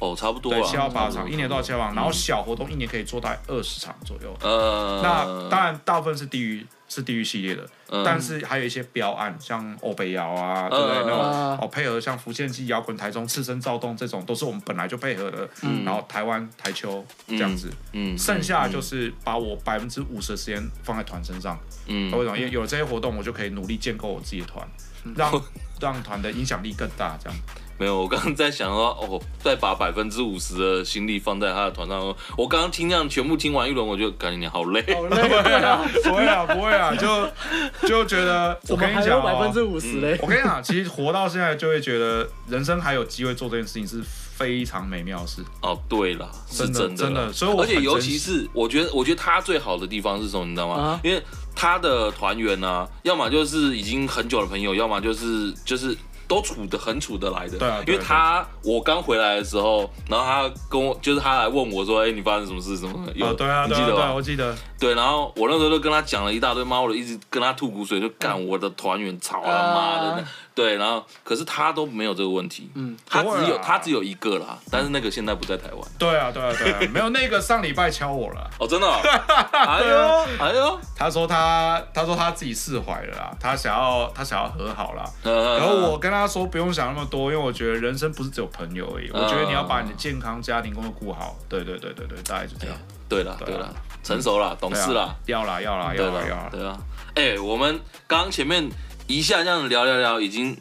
[0.00, 6.66] 哦，差不多，对，七到八场，一年到七场，然后小活动一年可以做到二十场左右，呃，那当然大部分是低于。
[6.92, 10.96] 是地狱系列的，嗯、但是还有一些标案，像欧北摇啊，对不对？
[11.04, 11.18] 那种
[11.58, 15.48] 哦，配合像福建机摇滚、台中赤身躁动这种，都是我们本来就配合的。
[15.62, 21.58] 嗯、然后台湾台球这样子，嗯，嗯剩下就是把我百分之五十的时间放在团身上。
[21.86, 22.36] 嗯，为什么？
[22.36, 24.68] 因为有了这些活动，我就可以努力建构我自己的团，
[25.16, 25.42] 让
[25.80, 27.38] 让团的影响力更大，这样。
[27.78, 31.98] 没有，我刚刚在想说，哦，再把百分之五十的心力放在他的团上。
[32.36, 34.82] 我刚刚听这样全部听完一轮，我就感觉你好累。
[34.94, 35.84] 好累啊！
[36.04, 40.16] 不会啊，不会啊，就就觉得我跟你讲， 百分之五十嘞。
[40.22, 45.42] 我跟你讲，其实活到现在就会觉得，人生还有机会做这件事情是非常美妙的事。
[45.62, 47.32] 哦，对了，是真的，真的。
[47.32, 51.00] 所以，而且尤其是我觉得，我觉得他最好的地方是什么，你知道吗？
[51.02, 51.20] 因为
[51.56, 55.96] 他的团员呢，要么就是已经很久的朋友，要么就是就是。
[56.32, 63.12] 都处得很处得来的，对啊，因为他我刚回来的时候，然后他跟我就是他来问我说，哎，你发生什么事什么的？
[63.12, 64.12] 有对啊，你记得吗？
[64.14, 64.54] 我记得。
[64.78, 70.24] 对，然后我那时候就跟他讲了一大堆，妈，我一直跟他吐苦水，就干我的团员吵他妈的。
[70.54, 75.80] 对，然后可是他都没有这个问题，嗯，他只有他只有一个啦，但是那个现在不在台湾。
[75.98, 78.50] 对啊，对啊，对啊，没有那个上礼拜敲我了。
[78.58, 78.86] 哦，真的？
[79.52, 85.04] 哎呦，哎呦，他说他他说他自己释怀了啦，他想要他想要和好了。
[85.24, 91.36] 然后我跟他说不用想那么多，因为我觉得人生不是只有朋友而已，我觉得你要把你的健康、家庭、工作顾好。
[91.48, 92.76] 对对对对对，大概就这样。
[93.08, 96.48] 对了对了，成熟了，懂事了，要了要了要了要了。
[96.50, 96.78] 对啊，
[97.14, 98.66] 哎，我们刚前面
[99.06, 100.56] 一下这样聊聊聊，已经。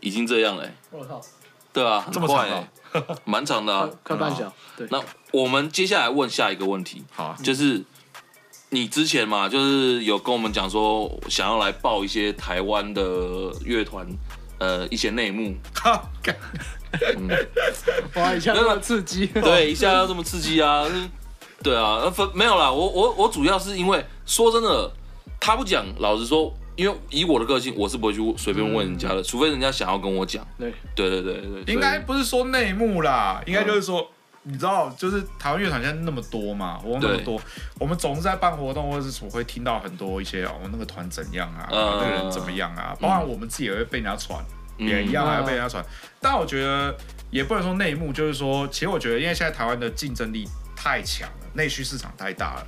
[0.00, 1.20] 已经这样了，我靠，
[1.72, 2.70] 对啊，这么快哎，
[3.24, 4.50] 蛮长的，快半小。
[4.76, 7.82] 对，那我们接下来问下一个问题，好，就是
[8.70, 13.02] 你之前嘛，就是有跟我们讲说想要来报一些台湾的
[13.64, 14.06] 乐团，
[14.58, 15.56] 呃，一些内幕。
[17.16, 17.28] 嗯，
[18.14, 20.86] 哇，一下那么刺激，对，一下要这么刺激啊，
[21.60, 24.92] 对啊，分没有啦，我我我主要是因为说真的，
[25.40, 26.54] 他不讲，老实说。
[26.78, 30.46] 因为以我的个性，我是不会去随便问人家的，嗯、除非人家想要跟我讲。
[30.56, 34.00] 对，对对对对，应该不是说内幕啦，应该就是说，
[34.44, 37.42] 嗯、你知道，就是台湾乐团现在那么多嘛，活动那么多，
[37.80, 44.40] 我们总是在办活动，或者是总会听到很多一些哦，那个团怎样啊，呃、那个人怎么样啊，包含我们自己也会被人家传，
[44.76, 45.82] 嗯、也一样还要被人家传。
[45.82, 45.86] 嗯、
[46.20, 46.96] 但我觉得
[47.32, 52.66] 也不能说内幕，就是说，其实我觉得，因为现在台湾的竞争力太强了，内需市场太大了，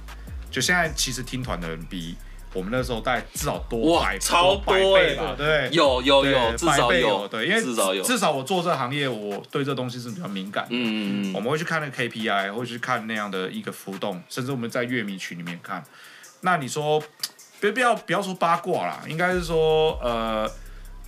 [0.51, 2.17] 就现在其实听团的人比。
[2.53, 10.71] 我们那时候带至少多百超多百倍吧，对，有有有，至少有，对，因为至少有，至少我做这行业，我对这东西是比较敏感的。
[10.73, 15.85] 嗯嗯嗯，我们会去看那个 KPI，会去看那样的一个浮动，甚至我们在乐迷群里面看。
[16.41, 17.01] 那你说，
[17.61, 20.51] 别不要不要说八卦啦，应该是说，呃，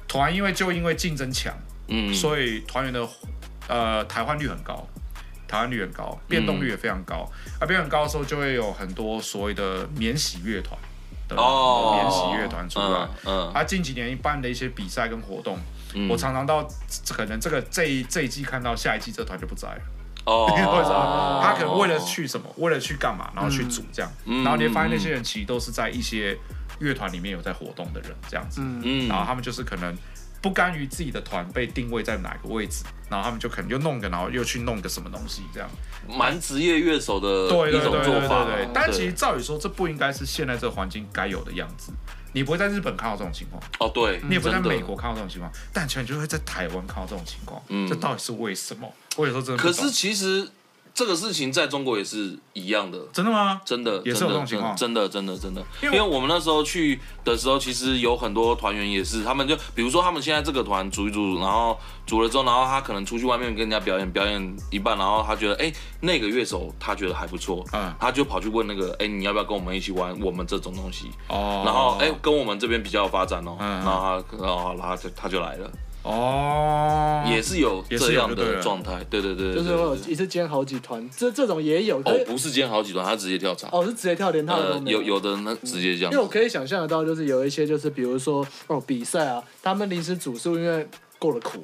[0.07, 1.53] 团因为就因为竞争强，
[1.89, 3.09] 嗯，所以团员的
[3.67, 4.87] 呃台换率很高，
[5.49, 7.29] 台湾率很高，变动率也非常高。
[7.59, 10.79] 啊，变动很高的时候，就会有很多所谓的免洗乐团。
[11.35, 13.09] 的免洗乐团出来。
[13.25, 15.59] 嗯，他近几年一办的一些比赛跟活动，
[16.09, 16.67] 我常常到
[17.09, 19.81] 可能这个这一这一季看到下一季这团就不在了。
[20.25, 26.39] 哦，他可能为了去什么，为了去干嘛，然后去组这样，然后你会发现那些人其实都是在一些
[26.79, 29.97] 乐团里面有在活动的人这样子，嗯，然后他们就是可能。
[30.43, 35.71] 不甘于自己的团被定位在哪个位置，然后他们就可能又弄个，然后又去弄个什么东西，这样，
[36.09, 38.45] 蛮职业乐手的一种做法。
[38.45, 41.93] 对，但其实照理说，这不应该是现在这个环境该有的样子。
[42.35, 47.63] 你不会在日本看到这种情况，哦，对，你也不会在美国看到这种情况，但全就会在台湾看到这种情况。
[47.69, 48.93] 嗯，这到底是为什么？
[49.17, 49.63] 我有时候真的。
[49.63, 50.51] 可是其实。
[50.95, 53.61] 这个事情在中国也是一样的，真的吗？
[53.65, 55.65] 真的，也是有这种情况，真的，真的，真的。
[55.83, 75.71] 因为我们那时候去的时候，其实有很多团员也是，他们就比如说他们现在这个团组一组，然后组了之后，然后他可能出去外面跟人家表演，表演一半，然后他觉得哎那个乐手他觉得还不错，嗯，他就跑去问那个哎你要不要跟我们一起玩我们这种东西哦，然后哎跟我们这边比较有发展哦，然后他然后他就他就来了。
[76.03, 81.99] 哦，也是有这样的状态，对对对，就是我一次兼好几团，这这种也有。
[82.05, 83.69] 哦，不是兼好几团，他直接跳槽。
[83.71, 85.01] 哦，是直接跳，连他都没有。
[85.01, 86.13] 有有的那直接这样。
[86.13, 90.87] 因为我可以想象得到，就是有一些就是比如说哦比赛啊，他们临时组是因为
[91.19, 91.63] 过了苦，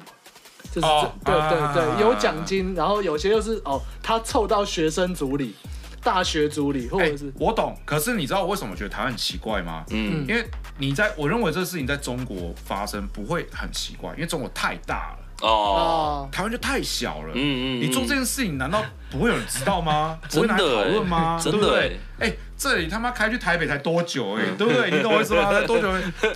[0.71, 0.87] 就是
[1.25, 5.53] 对对对，有奖金，然后有些又是哦他凑到学生组里。
[6.03, 9.83] 大学组里，或者是、欸、我懂，可是你知道我为什么觉得台湾很奇怪吗？
[9.89, 10.45] 嗯，因为
[10.77, 15.28] 你在我认为这个事情在中国发生不会很奇怪，因为中国太大了。
[15.41, 17.31] 哦，台湾就太小了。
[17.33, 20.19] 嗯嗯，你做这件事情难道不会有人知道吗？
[20.29, 21.39] 不会拿来讨论吗？
[21.41, 21.99] 对不对？
[22.19, 24.91] 哎，这里他妈开去台北才多久哎， 对不对？
[24.91, 25.51] 你懂我意思吗？
[25.51, 25.89] 才多久？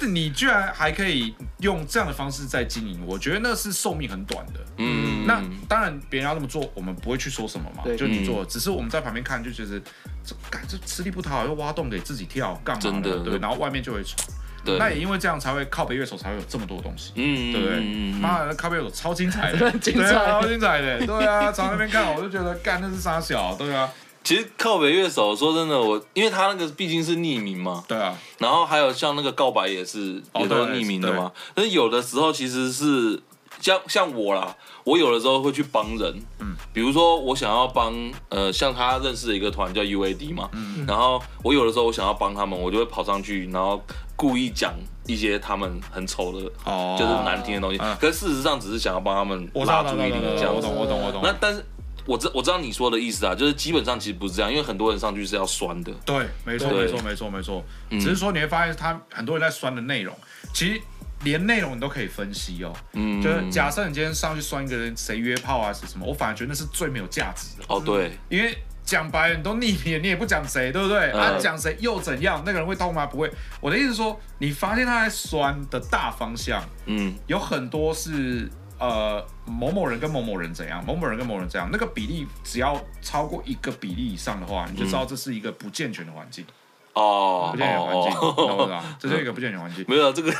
[0.07, 4.59] 你居然还可以用这样的方式在经营，我觉得那是寿命很短的。
[4.77, 7.83] 嗯，那当然别人要这么做，我们不会去说什么嘛。
[7.97, 9.79] 就你做，只是我们在旁边看，就觉得
[10.23, 13.19] 这干这吃力不讨好，又挖洞给自己跳，干嘛的？
[13.19, 14.17] 对，然后外面就会传。
[14.63, 14.77] 对。
[14.77, 17.79] 那也因为这样才会靠北乐手才会有这么多东西，嗯，对不对？
[18.19, 23.89] 妈的，靠北乐手超精彩的， 精彩，超精彩的，对啊，朝那边看我就觉得干那是傻小，对啊。
[24.23, 28.17] 其实靠北乐手说真的，我因为他那个毕竟是匿名嘛，对啊。
[28.37, 33.21] 然后还有像那个告白也是也都是匿名的嘛，但是有的时候其实是
[33.63, 37.95] 像像我啦，我有的时候会去帮人，嗯，比如说我想要帮
[38.29, 43.81] 呃像他认识的一个团叫 UAD 嘛，嗯，然后我有的时候我想要帮他们，我就会跑上去，然后。
[44.15, 44.73] 故意讲
[45.07, 47.79] 一些他们很丑的，哦，就是难听的东西。
[47.99, 50.55] 可是事实上只是想要帮他们拉注意力，这样。
[50.55, 51.21] 我懂，我懂，我懂。
[51.23, 51.65] 那但是
[52.05, 55.91] 我知我知道你说的意思啊，就是基本上其实不是这样，因为很多人上去是要酸的。
[56.05, 57.65] 对，没错，没错，没错，没错。
[57.89, 60.15] 只是说你会发现，他很多人在酸的内容，
[60.53, 60.81] 其实
[61.23, 62.73] 连内容你都可以分析哦。
[62.93, 63.21] 嗯。
[63.21, 66.05] 就是假设你今天上去酸一个人，谁约炮啊，是什么？
[66.05, 67.65] 我反而觉得那是最没有价值的。
[67.67, 68.57] 哦，对，因为。
[68.85, 71.09] 讲白了，你都匿名，你也不讲谁，对不对？
[71.13, 72.43] 嗯、啊，讲谁又怎样？
[72.45, 73.05] 那个人会痛吗？
[73.05, 73.31] 不会。
[73.61, 86.45] 我的意思是说，你发现他在酸的大方向，嗯，有很多是呃某某人跟某某人怎样，某某人跟某某人怎样，那个比例只要超过一个比例以上的话，你就知道这是一个不健全的环境。
[86.93, 88.79] 哦，不健全环境，懂不懂？
[88.99, 89.83] 这是一个不健全环境。
[89.87, 90.31] 没有这个，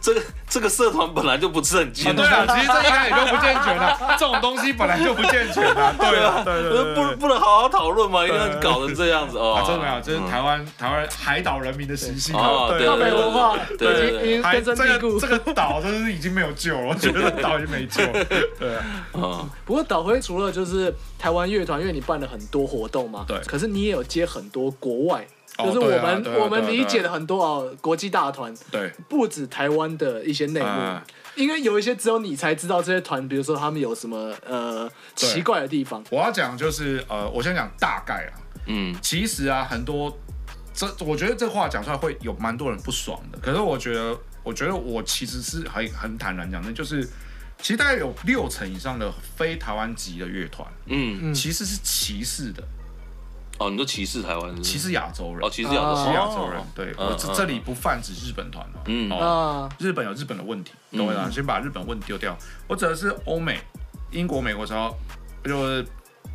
[0.00, 2.16] 这个这个社团本来就不是很健全。
[2.16, 4.16] 对啊，其实这应该也就不健全了。
[4.18, 5.92] 这种东西本来就不健全啊。
[5.98, 8.24] 对啊，对对不不能好好讨论吗？
[8.24, 9.60] 一定要搞成这样子哦。
[9.66, 12.32] 真的没有，这是台湾台湾海岛人民的习性。
[12.32, 15.18] 对，靠北文化，对，已经根深蒂固。
[15.18, 18.04] 这个岛真是已经没有救了，我觉得岛已经没救。
[18.58, 18.84] 对啊。
[19.66, 23.36] 不过岛辉除了就是台湾乐团，因为你办了很多活动嘛，对。
[23.46, 25.26] 可是你也有接很多国外。
[25.58, 31.00] 就是我们我们理解的很多哦，国际大团，对，不止台湾的一些内幕，
[31.34, 36.04] 因为有一些只有你才知道这些团，比如说他们有什么呃奇怪的地方。
[36.10, 40.14] 我要讲就是呃，我先讲大概啊，嗯，其实啊，很多
[40.74, 47.02] 这我觉得这话讲出来会有蛮多人不爽的，可是我觉得我觉得我其实是很很坦然讲的，就是
[47.58, 52.62] 其实大概有六成以上的非台湾籍的乐团，嗯，其实是歧视的。
[53.58, 61.32] 哦，你都歧视台湾人，歧视亚洲人，哦，歧视亚洲，歧视亚洲人，对，我这这里不泛指日本团哦，嗯，哦，日本有日本的问题，懂我意思？
[61.32, 62.36] 先把日本问题丢掉，
[62.68, 63.58] 我指的是欧美、
[64.10, 64.94] 英国、美国，然后
[65.44, 65.86] 就是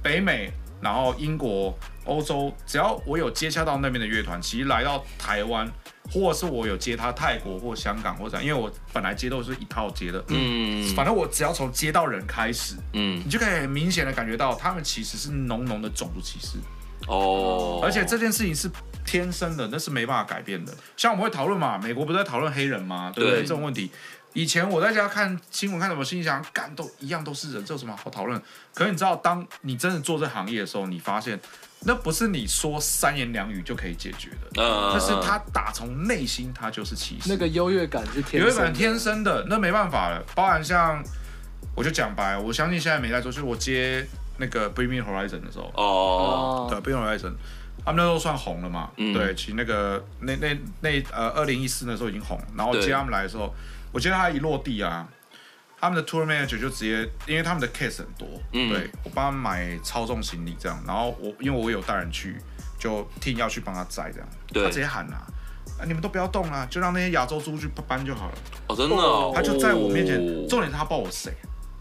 [0.02, 5.72] 北美，然后英国、欧洲，只要我有接洽到那边的乐团，其实来到台湾，
[6.12, 16.58] 或者是我有接他泰国或香港或者，因为我本来接都是一套接的，嗯，反正我只要从接到人开始，嗯，你就可以很明显的感觉到他们其实是浓浓的种族歧视。
[17.08, 18.70] 哦，而且这件事情是
[19.06, 20.74] 天生的，那是没办法改变的。
[20.96, 23.12] 像我们会讨论嘛，美国不是在讨论黑人吗？
[23.14, 23.40] 对不对？
[23.40, 23.92] 对这种问题，
[24.34, 28.42] 以前我在家看新闻看什么，心想，干都一样都是人，这有什么好讨论？
[28.74, 31.40] 可是你知道，当你真的做这行业的时候，你发现
[31.84, 40.24] 那不是你说三言两语就可以解决的，嗯，但是他打从内心他就是歧视，那个优越感是天，优越感天生的，那没办法了。
[40.36, 41.04] 包含像，
[41.76, 44.06] 我就讲白，我相信现在没在做，就是我接
[44.38, 47.34] 那个 Bring Me Horizon 的时候，哦，对，Bring Me Horizon，
[47.86, 53.54] 他们那时候算红了嘛，嗯、对，其实那个那那那呃，二零一四那时候已经红，然后接他们来的时候，
[53.92, 55.08] 我记得他一落地啊。
[55.84, 62.38] 他们的 tour manager 就直接，因为他们的 case 很多，嗯、对我帮他们买超重行李这样，然后我因为我有带人去，
[62.78, 65.26] 就听要去帮他载这样，对他直接喊啊，
[65.80, 68.34] 啊你们都不要动啊，就让那些亚洲猪去搬就好了。
[68.68, 71.34] 哦，真的、哦，他就在我面前，哦、重点是他报我谁。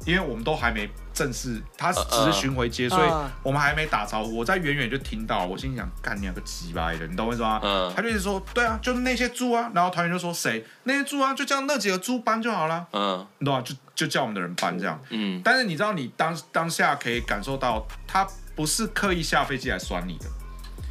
[0.06, 3.10] 因为我们都还没正式，他只是巡回接，uh, uh, 所以
[3.42, 4.38] 我们还没打招呼。
[4.38, 9.70] 我在远远就听到，我心想，干你两个鸡巴的，你懂我意思吗？Uh, 他就一直说，对啊，就是那些猪啊。
[9.74, 10.64] 然后团员就说，谁？
[10.84, 12.86] 那些猪啊，就叫那几个猪搬就好了。
[12.92, 13.62] 嗯，uh, 你懂吗？
[13.62, 14.98] 就就叫我们的人搬这样。
[15.10, 18.26] 嗯，但是你知道，你当当下可以感受到，他
[18.56, 20.24] 不是刻意下飞机来酸你的，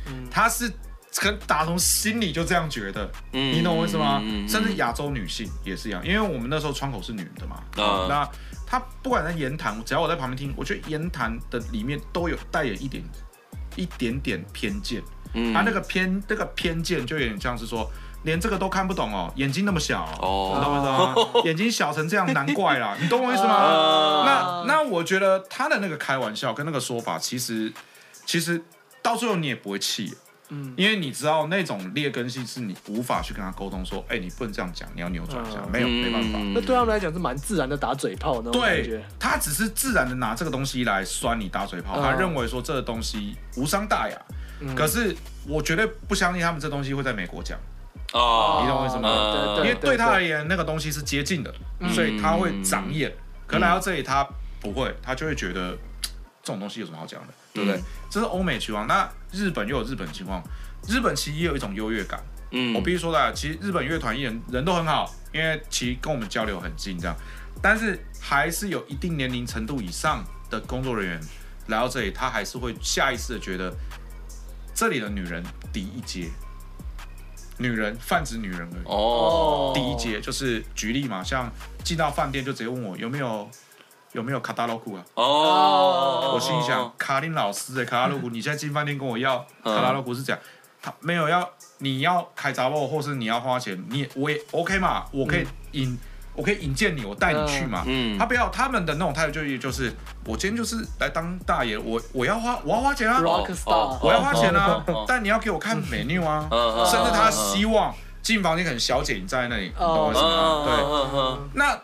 [0.06, 0.72] 嗯，他是
[1.16, 3.12] 可打从心里就这样觉得。
[3.34, 4.20] 嗯，你懂我意思吗？
[4.22, 7.56] 嗯，甚至亚洲女性也是一样，因为我们那时候窗口是女的嘛。
[7.76, 8.30] 啊，uh, 那。
[8.70, 13.04] 他不管在言谈，只要我在旁边听，我觉得言谈的里面都有带有一点
[13.76, 15.02] 一点点偏见。
[15.34, 17.90] 嗯，他那个偏那个偏见就有点像是说，
[18.24, 21.42] 连这个都看不懂哦，眼睛那么小哦，你懂不懂？
[21.50, 23.56] 眼睛小成这样，难怪啦， 你懂我意思吗？
[23.56, 24.24] 啊、
[24.68, 27.74] 那那我觉得他的那个开玩笑跟那个说法，其实
[28.26, 28.64] 其实
[29.02, 30.14] 到最后你也不会气。
[30.50, 36.40] 嗯，因为你知道那种劣根性是你无法去跟他沟通，说，哎，你不能这样讲，你要扭转一下，没有，没办法。
[36.54, 38.50] 那对他们来讲是蛮自然的打嘴炮呢。
[38.52, 44.18] 对，他只是自然的拿这个东西来酸你打嘴炮，他认为说这个东西无伤大雅。
[44.76, 45.16] 可是
[45.48, 47.58] 我绝对不相信他们这东西会在美国讲。
[48.12, 49.58] 哦，你懂我意思吗？
[49.58, 51.54] 因为对他而言，那个东西是接近的，
[51.94, 53.14] 所以他会长眼。
[53.46, 54.28] 可来到这里，他
[54.60, 55.78] 不会，他就会觉得
[56.42, 57.34] 这种东西有什么好讲的。
[57.54, 57.82] 对不对？
[58.10, 60.42] 这是欧美情况，那日本又有日本情况。
[60.88, 62.24] 日本其实也有一种优越感。
[62.52, 67.16] 嗯，我必须说的，其实日本乐团艺人人都很好，因为其实跟我们交流很近，这样。
[67.62, 71.22] 但是还是有一定年龄程度以上的工作人员
[71.68, 73.76] 来到这里，他还是会下意识的觉得
[74.74, 75.44] 这里的女人
[75.74, 76.30] 低一阶，
[77.58, 78.86] 女人泛指女人而已。
[78.86, 81.52] 哦，低一阶就是举例嘛，像
[81.84, 83.50] 进到饭店就直接问我有没有。
[84.14, 85.04] 有没有卡达洛库啊？
[85.14, 90.42] 哦，oh, 我心想，卡林老师的卡达洛库， 你现在进饭店跟我要卡达洛库是这样，
[90.82, 91.48] 他没有要，
[91.78, 95.98] 你要开杂货，或是你要花钱，你我也 OK 嘛，我可以引，嗯、
[96.34, 97.84] 我可以引荐你，我带你去嘛。
[97.86, 99.94] 嗯，他不要他们的那种态度就就是，
[100.26, 106.48] 我今天就是来当大爷，我我要花我要花钱啊，Rock star, 我要花钱啊，但你要给我看 menu 啊，
[106.90, 107.94] 甚至他希望
[108.24, 110.64] 进房间可能小姐你在那里，你懂我意思吗？
[110.66, 111.80] 对，那。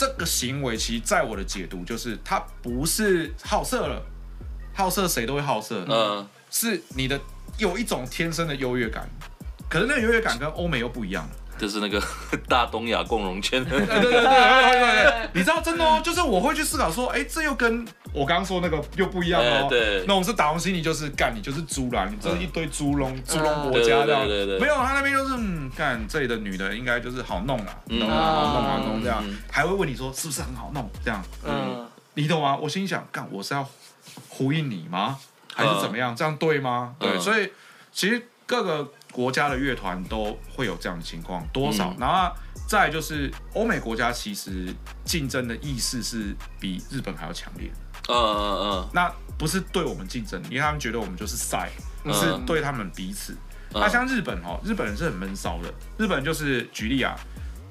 [0.00, 4.02] 这个行为其实在我的解读就是，他不是好色了，
[4.74, 7.20] 好色谁都会好色，嗯，是你的
[7.58, 9.06] 有一种天生的优越感，
[9.68, 11.28] 可是那个优越感跟欧美又不一样。
[11.58, 12.02] 就是那个
[12.48, 19.66] 大东亚共荣圈，对对对对对对，你知道真的哦，就是我会去思考说，哎，这又跟我刚刚说那个又不一样哦。
[19.68, 24.26] 对，那我是打从心里就是干，你就是猪啦，你这是一堆猪笼猪笼国家这样，
[24.60, 28.14] 没有他那边就是嗯干，这里的女的应该就是好弄啦，懂吗？
[28.14, 32.56] 好弄好弄这样，还会问你说是不是很好弄这样，嗯，你懂吗？
[32.56, 33.68] 我心想干，我是要
[34.28, 35.18] 呼应你吗？
[35.54, 36.14] 还是怎么样？
[36.14, 36.94] 这样对吗？
[36.98, 37.50] 对，所以
[37.92, 38.90] 其实各个。
[39.12, 41.90] 国家的乐团都会有这样的情况，多少？
[41.90, 42.32] 嗯、然后
[42.68, 44.72] 再就是欧美国家，其实
[45.04, 47.68] 竞争的意识是比日本还要强烈。
[48.12, 48.88] 嗯嗯嗯。
[48.92, 51.70] 那不是对我们竞争，因为他们觉得我们就是赛，
[52.04, 53.36] 嗯、是对他们彼此。
[53.72, 55.72] 那、嗯、像日本哦，日本人是很闷骚的。
[55.96, 57.16] 日本就是举例啊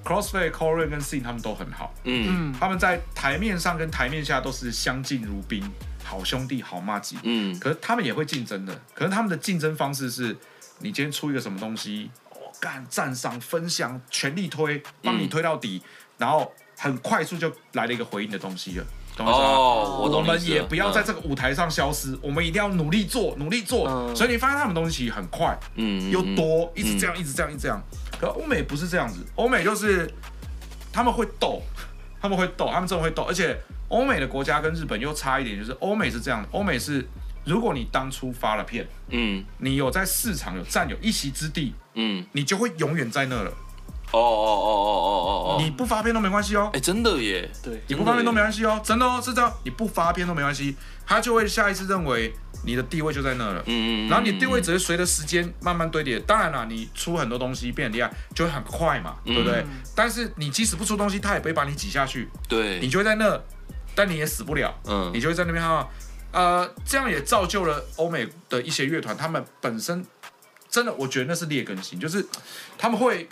[0.04, 1.94] ，Crossfade、Coldplay 跟 Sing 他们都很好。
[2.04, 2.54] 嗯。
[2.60, 5.64] 他们在台面上跟台面下都是相敬如宾，
[6.04, 7.18] 好兄弟，好麻吉。
[7.24, 7.60] 嗯。
[7.60, 10.36] 可是他们也会竞争的，可是他们的竞争方式是。
[10.82, 18.86] 你今天出一个什么东西，我干赞赏分享，全力推，帮你推到底，嗯、然后很快速就来了一个回应的东西了，
[19.20, 19.32] 懂吗？
[19.32, 23.88] 哦，我们也不要在这个舞台上消失，嗯、我们一定要努力做，努力做。
[23.88, 27.82] 嗯、所以你发现他们东西很快，嗯，又多，一直这样，一直这样，一直这样。
[28.20, 30.10] 可欧美不是这样子，欧美就是
[30.92, 31.62] 他们会斗，
[32.22, 33.24] 他们会斗，他们真的会斗。
[33.24, 33.58] 而且
[33.90, 37.08] 欧美的国家跟日本又差一点，就是欧美是这样的，欧美是。
[37.46, 43.52] 如果你当初发了片，嗯，你有在市场有占有一席之地，嗯，你就会永远在那了。
[44.12, 45.58] 哦哦哦哦哦哦。
[45.58, 46.70] 哦，你不发片都没关系哦。
[46.74, 52.34] 哎，真的耶，对，你不发片都没关系哦，真的哦，是这样，你不发片都没关系，他就会下一次认为
[52.66, 56.20] 你的地位就在那了，嗯嗯，然后你地位只是随着时间慢慢堆叠。
[56.20, 59.66] 当然了，你出很多东西变得厉害，就会很快嘛，对不对？
[59.96, 63.40] 但是你即使不出东西，他也不会把你挤下去，对，你就会在那，
[63.96, 65.88] 但你也死不了，嗯，你就会在那边哈。
[66.32, 70.06] 呃，这样也造就了欧美的一些乐团，他们本身
[70.70, 72.24] 真的，我觉得那是劣根性，就是
[72.78, 73.28] 他们会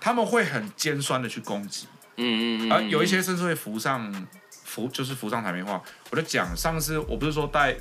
[0.00, 1.86] 他们会很尖酸的去攻击，
[2.16, 4.26] 嗯嗯嗯，而、呃、有一些甚至会浮上
[4.64, 5.82] 浮，就是浮上台面话。
[6.10, 7.76] 我就讲上次我不是说带，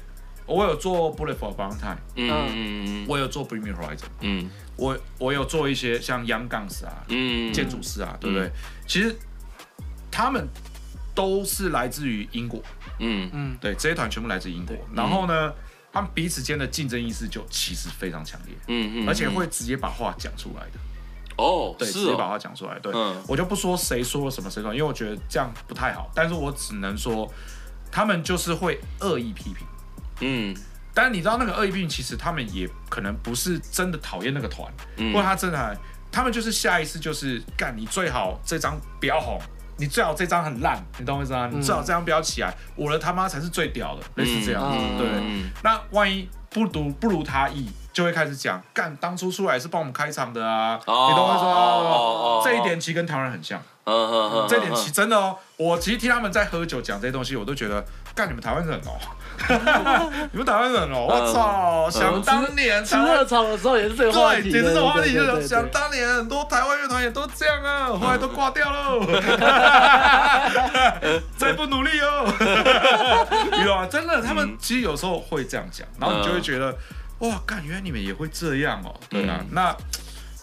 [0.46, 8.52] 我有做 Bullet for a Valentine，嗯嗯嗯，我有做 Bring Me Horizon，嗯，我我有做一些像 Young Guns 啊，嗯，建筑师啊，对不对？
[8.86, 9.16] 其实
[10.12, 10.48] 他们
[11.16, 12.62] 都是来自于英国。
[13.00, 13.30] 嗯。
[13.32, 15.54] 嗯，对，这些团全部来自英国，然后呢，
[15.94, 20.80] 他们彼此间的竞争意识就其实非常强烈，嗯嗯，而且会直接把话讲出来的，
[21.40, 22.94] 哦，对，直接把话讲出来，对，
[23.28, 27.32] 我就不说谁说了什么谁说，因为我觉得这样不太好，但是我只能说，
[27.92, 29.66] 他们就是会恶意批评，
[30.22, 30.56] 嗯，
[30.94, 34.72] 但是你知道那个恶意批评，其实他们也可能不是真的讨厌那个团，
[35.14, 35.78] 或者他真的，
[36.12, 39.40] 他们就是下意识就是干，你最好这张不要红。
[39.82, 41.50] 你最好这张很烂，你懂我意思吗？
[41.50, 45.08] 你最好这张不要起来，我的他妈才是最屌的，类似这样子，对。
[45.64, 52.42] 那万一不如不如他意，就会开始讲，干当初出来是帮我们开场的啊，你懂我意思吗？
[52.44, 53.62] 这一点其实跟台湾人很像，
[54.48, 57.84] 这一点其实真的哦，我其实听他们在喝酒讲这些东西，我都觉得，
[58.16, 58.94] 干你们台湾人哦。
[60.32, 61.90] 你们台湾人哦， 我操！
[61.90, 69.00] 想当年吃热炒的时候也是这个话题，对，也是这个话题，就是想当年很多台湾乐团也都这样啊，后来都挂掉喽，
[71.38, 72.28] 再不努力哦。
[73.66, 76.76] 有啊，真的，他们其实有时候会这样讲，然后你就会觉得，
[77.20, 78.94] 哇，干，原来你们也会这样哦。
[79.10, 79.76] 对啊，那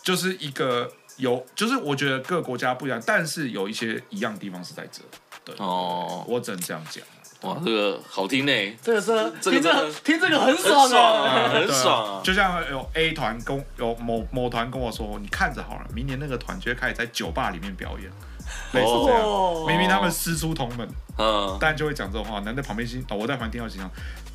[0.03, 5.03] 就是一个有，就是我觉得各个国家不一样，但是有一些一样地方是在这。
[5.45, 7.03] 对哦，我只能这样讲。
[7.43, 9.13] 哇，这个好听呢，这个是
[9.43, 12.23] 听这个听这个很爽啊，很爽啊！
[12.25, 18.11] 就像有 A 团跟有某某团跟我说，你看着好了，明年那个团就会开始在酒吧里面表演，
[18.73, 19.67] 类似这样。
[19.67, 20.89] 明明他们师出同门，
[21.19, 22.41] 嗯，但就会讲这种话。
[22.41, 23.91] 男在旁边心，我在旁边听到心想，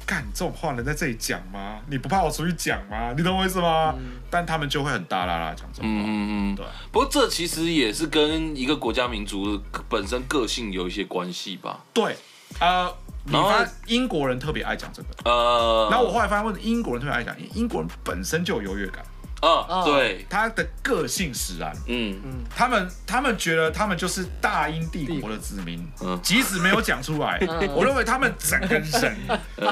[0.05, 1.80] 干这种话能在这里讲吗？
[1.88, 3.14] 你不怕我出去讲吗？
[3.16, 3.95] 你懂我意思吗？
[4.30, 6.66] 但他们就会很大啦啦讲这种话，嗯嗯嗯，对。
[6.91, 11.80] 不过这其实也是跟一个国家民族本身个性有一些关系吧？
[11.93, 12.16] 对。
[12.59, 12.93] 呃，
[13.32, 13.49] 然后
[13.88, 17.34] 英国人特别爱讲这个，呃，然后我后来发现，为什么英国人特别爱讲？
[17.39, 19.01] 因为英国人本身就有优越感，
[19.41, 22.21] 啊，对，他的个性使然，嗯。
[22.23, 27.39] 嗯，他们他们觉得他们就是大英帝国的子民，嗯，即使没有讲出来，
[27.75, 28.85] 我认为他们整个人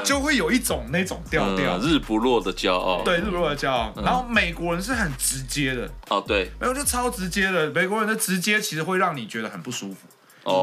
[0.04, 3.92] 就会有一种那种调调，日不落的骄傲，对，日不落的骄傲。
[3.96, 10.08] 然后美国人是很直接的，哦，对，没有就超直接的，美国人的直接其实会让你觉得很不舒服。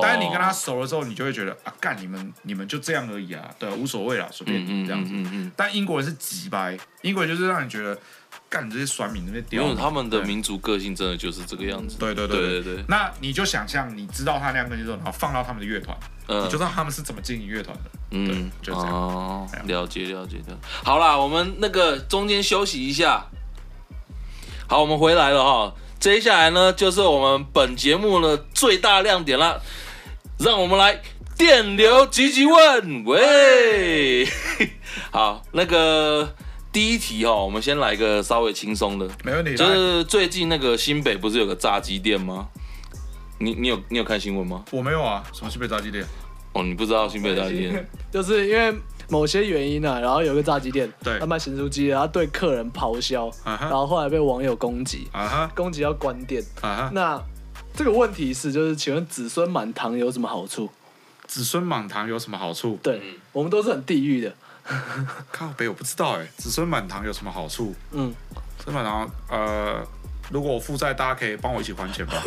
[0.02, 5.14] 但是你跟他熟了之后，你就会觉得啊，干你们你们就这样而已啊，对，无所谓啦，随便这样子。
[5.56, 7.98] 但英国人是直掰，英国人就是让你觉得
[8.50, 9.64] 干你这些酸民那边屌。
[9.64, 11.98] 因为他们的民族个性真的就是这个样子。
[11.98, 12.84] 对对对对对。
[12.88, 17.84] 那你就想象，你知道他那样个性之后，然后放到他们的乐团，你就知道他们是怎么经营乐团的。
[18.12, 18.90] 嗯，就这样。
[18.92, 20.58] 哦，了解了解的。
[20.84, 23.26] 好啦，我们那个中间休息一下。
[24.68, 25.74] 好，我们回来了哈。
[26.00, 29.62] 接下来呢，就是我们本节目的最大亮点了，
[30.38, 31.02] 让我们来
[31.38, 34.28] 电流急急问，喂，
[35.12, 36.36] 好，那个
[36.78, 42.48] 第一题哦，我们先来一个稍微轻松的，没问题，就是最近那个新北不是有个炸鸡店吗？
[43.40, 44.64] 你你有你有看新闻吗？
[44.70, 46.06] 我没有啊，什么新北炸鸡店？
[46.54, 48.72] 哦，你不知道新北炸鸡店， 就是因为。
[49.10, 55.08] 某些原因啊，然后有个炸鸡店，对，他卖咸酥鸡，然后对客人咆哮，然后后来被网友攻击，
[55.56, 56.44] 攻击要关店。
[56.92, 57.20] 那
[57.74, 60.70] 这个问题是，就是请问子孙满堂有什么好处？
[61.26, 62.78] 子孙满堂有什么好处？
[62.84, 63.02] 对，
[63.32, 64.36] 我们都是很地狱的。
[65.32, 67.74] 靠北，我不知道哎，子孙满堂有什么好处？
[67.92, 68.14] 嗯，
[68.58, 69.82] 子孙满堂，呃，
[70.30, 72.14] 如果我负债，大家可以帮我一起还钱吧。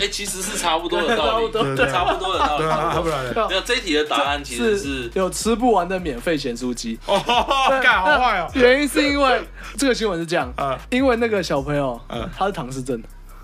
[0.00, 1.46] 哎，其实是差不多的道理，
[1.90, 2.64] 差不多的道理。
[2.64, 3.48] 差不多。
[3.48, 6.96] 没有这一题的答案其实是有吃不完的免费咸酥鸡。
[7.06, 7.18] 哦，
[7.82, 8.48] 干好坏哦。
[8.54, 9.42] 原因是因为
[9.76, 10.48] 这个新闻是这样，
[10.90, 12.00] 因为那个小朋友，
[12.36, 13.02] 他是唐氏症。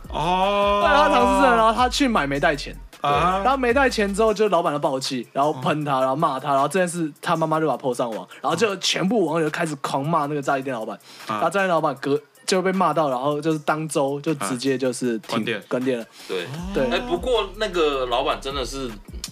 [0.09, 0.83] 哦。
[0.85, 2.77] 对，他唐氏症，然后他去买没带钱，
[3.11, 12.21] 然后没带钱之后，就老板就爆气，然后喷他，然后骂他，然后这件事他妈妈就把他 PO 上网，然后就全部网友开始狂骂那个炸鸡店老板，然后炸鸡店老板隔。
[12.47, 16.05] 就被骂到，然后就是当周就直接就是停关店关店了。
[16.29, 16.47] 对。
[16.75, 18.87] 对，哎，不过那个老板真的是，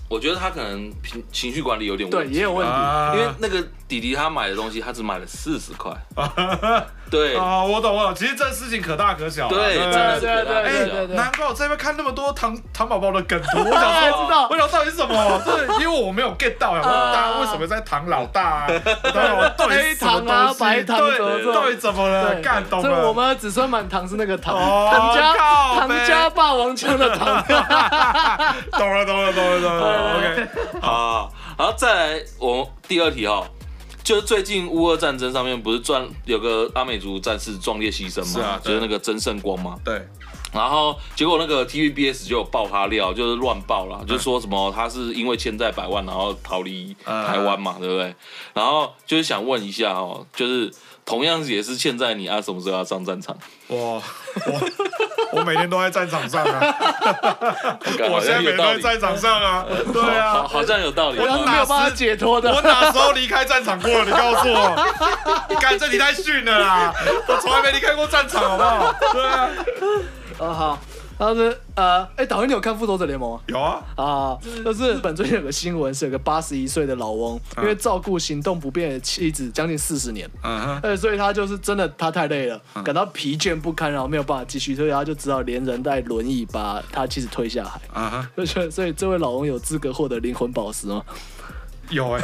[0.08, 3.62] 我觉得他可能情情绪管理有点问题，对，也有问题，因为那个
[3.92, 5.92] 弟弟他买的东西，他只买了四十块。
[7.10, 9.46] 对啊，我懂我懂，其实这事情可大可小。
[9.46, 11.02] 对，真的是可大可小。
[11.02, 15.42] 哎，难怪我这边看那么多糖糖宝宝的梗图， 我想说，知道，我想到底是什么？
[15.44, 18.66] 对，因为我没有 get 到，然后 大家为什么在糖老大？
[19.58, 20.58] 到底什么东西？
[20.58, 22.34] 白糖对，到底怎么了？
[22.40, 23.06] 干懂了。
[23.06, 27.44] 我们的子孙满堂是那个糖唐家唐家霸王枪的糖。
[28.70, 30.16] 懂了懂了懂了懂了。
[30.16, 30.48] OK，
[30.80, 31.30] 好。
[31.58, 33.44] 然后再来，我第二题哈，
[34.02, 38.44] 就是最近乌俄战争上面不是壮有个阿美族战士壮烈牺牲吗？
[38.44, 39.76] 啊，就是那个曾圣光嘛。
[39.84, 40.06] 对。
[40.52, 48.14] 然后结果那个 TVBS 就有爆他料，就是乱爆啦，就是说什么他是因为欠债百万，然后逃离台湾嘛，对不对？
[48.52, 50.70] 然后就是想问一下哦，就是
[51.06, 53.34] 同样也是欠债你啊，什么时候要上战场？
[53.68, 54.02] 哇，
[54.46, 54.60] 我
[55.38, 56.74] 我每天都在战场上啊，
[58.10, 61.18] 我现在每天都在战场上啊，对啊，好像有道理。
[61.18, 64.04] 我哪有办法解脱的，我哪时候离开战场过了？
[64.04, 64.86] 你告诉我，
[65.48, 66.92] 你 干这你太逊了啦！
[67.28, 68.94] 我从来没离开过战场，好不好？
[69.12, 69.48] 对啊。
[70.38, 70.78] 哦好，
[71.18, 73.40] 然后是呃，哎，导演你有看《复仇者联盟》吗？
[73.46, 91.02] 有啊，啊，就是日本最近有个新闻，是有个八十一岁的老翁，因为照顾行动不便的妻子将近四十年，嗯哼，所以他就是真的他太累了，感到疲倦不堪，然后没有办法继续，所以他就只好连人带轮椅把他妻子推下海，嗯哼，所以所以这位老翁有资格获得灵魂宝石吗？
[91.92, 92.20] 有 哎，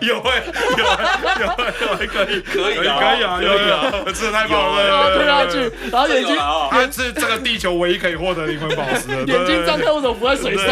[0.00, 0.42] 有哎，
[0.76, 6.36] 有哎，有哎，可以，可以，可以啊，可以啊，吃的太棒了，推下去，然后眼睛，
[6.70, 10.66] 他是这个地球唯一可以获得灵魂宝石的， 眼睛张开，为什么不在水上？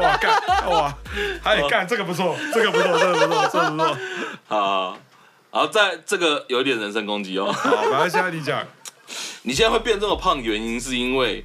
[0.00, 0.40] 哇干，
[0.70, 0.94] 哇，
[1.44, 3.96] 哎干，这个不错，这个不错，这个不错，这个不错，
[4.48, 4.96] 好，
[5.50, 8.66] 然后在这个有一点人身攻击哦，好，反正现在你讲，
[9.42, 11.44] 你现在会变这么胖，原因是因为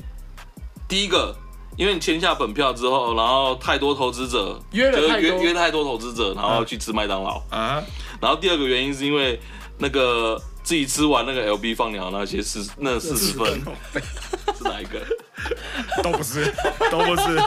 [0.87, 1.35] 第一个。
[1.77, 7.81] 因为你签下本票之后，然后太多投资者约了太多约约太多投资者，然后去吃麦当劳啊。
[8.19, 9.39] 然后第二个原因是因为
[9.77, 13.47] 那个自己吃完那个 LB 放鸟那些四那四十分
[14.57, 14.99] 是哪一个？
[16.03, 16.51] 都不是，
[16.91, 17.39] 都不是，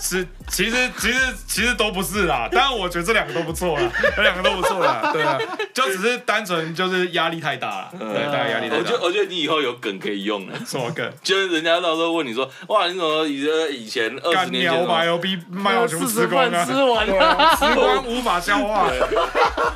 [0.00, 2.48] 是其实其实其实都不是啦。
[2.52, 5.10] 当然我觉得这两个都不错啦， 这两个都不错啦。
[5.12, 5.36] 对啊，
[5.74, 8.78] 就只是单纯就是压力太大了，对，大家压力太大。
[8.78, 11.10] 我觉得我觉得你以后有梗可以用了，什么梗？
[11.22, 13.42] 就是人家到时候问你说，哇，你怎么以
[13.82, 16.64] 以前二十年前把 LB 卖到全部吃光啊？
[16.64, 18.88] 吃完了，吃光无法消化。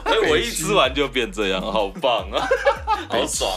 [0.05, 2.47] 哎，我一吃完就变这样，好棒啊，
[3.09, 3.51] 好爽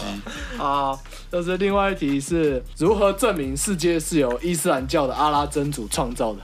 [0.58, 0.64] 啊！
[0.92, 0.98] 啊。
[1.30, 6.40] 就是另外一题是如何证明世界是由伊斯兰教的阿拉真主创造的？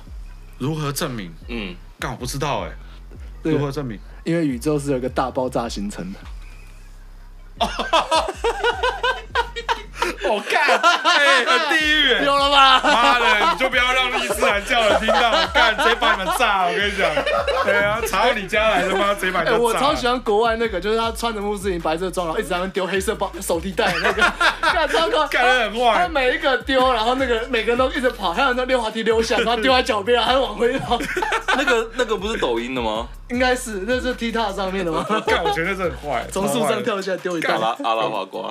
[0.58, 1.32] 如何证明？
[1.48, 2.70] 嗯，刚好不知道哎。
[3.42, 3.98] 如何证明？
[4.24, 6.18] 因为宇宙是有一个大爆炸形成的。
[10.28, 10.62] 我干，
[11.04, 12.80] 哎，很地狱，有了吧？
[12.82, 16.66] 妈的，你就不要让伊斯兰教人听到，干，直接把你们炸！
[16.66, 17.10] 我跟你讲，
[17.64, 19.14] 对啊，查到你家来的吗？
[19.14, 19.64] 直接把你们炸！
[19.64, 24.22] 我超喜欢国外那个，就是他穿着穆斯林白色装，然后一直在那丢黑色包手提袋那个，
[24.60, 26.02] 干超可爱，干得很坏。
[26.02, 30.98] 他每一个丢，然后那个每个人都一直跑，还有那溜滑梯溜下，然后丢在脚边，然后还往回跑。
[31.56, 33.08] 那个那个不是抖音的吗？
[33.28, 35.04] 应该是，那是 TikTok 上面的吗？
[35.26, 37.54] 干，我觉得这很坏，从树上跳下来丢一袋。
[37.54, 38.50] 阿拉阿拉滑瓜，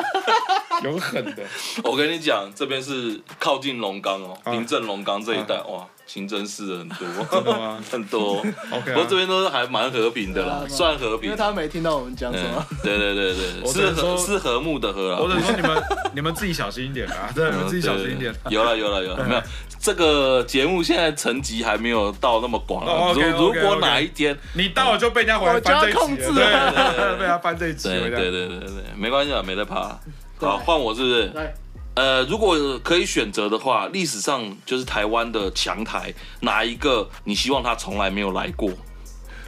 [0.83, 1.43] 有狠的。
[1.83, 7.07] 我跟你讲，这边是靠近龙岗哦，平镇龙岗这一带，哇，清真寺很多？
[7.91, 8.37] 很多。
[8.71, 11.25] OK，不过这边都是还蛮和平的啦，算和平。
[11.25, 12.65] 因为他没听到我们讲什么。
[12.83, 15.19] 对对对对，是和是和睦的和啊。
[15.19, 15.83] 我只能说你们
[16.15, 18.33] 你们自己小心一点啊，对，你们自己小心一点。
[18.49, 19.41] 有了有了有了，没有。
[19.79, 22.83] 这个节目现在层级还没有到那么广。
[23.13, 27.89] 如如果哪一天你到了，就被人家回来翻这一集，对，被他翻这一集。
[27.89, 29.99] 对对对对对，没关系啊，没得怕。
[30.39, 31.53] 好，换我是不是？
[31.95, 38.69] 呃，如果可以选择的话，历史上就是台湾的强台，哪一个你希望他从来没有来过？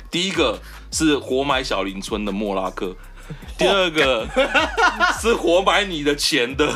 [0.09, 0.57] 第一个
[0.89, 2.95] 是活埋小林村的莫拉克，
[3.59, 4.25] 第二个
[5.21, 6.73] 是活埋你的钱的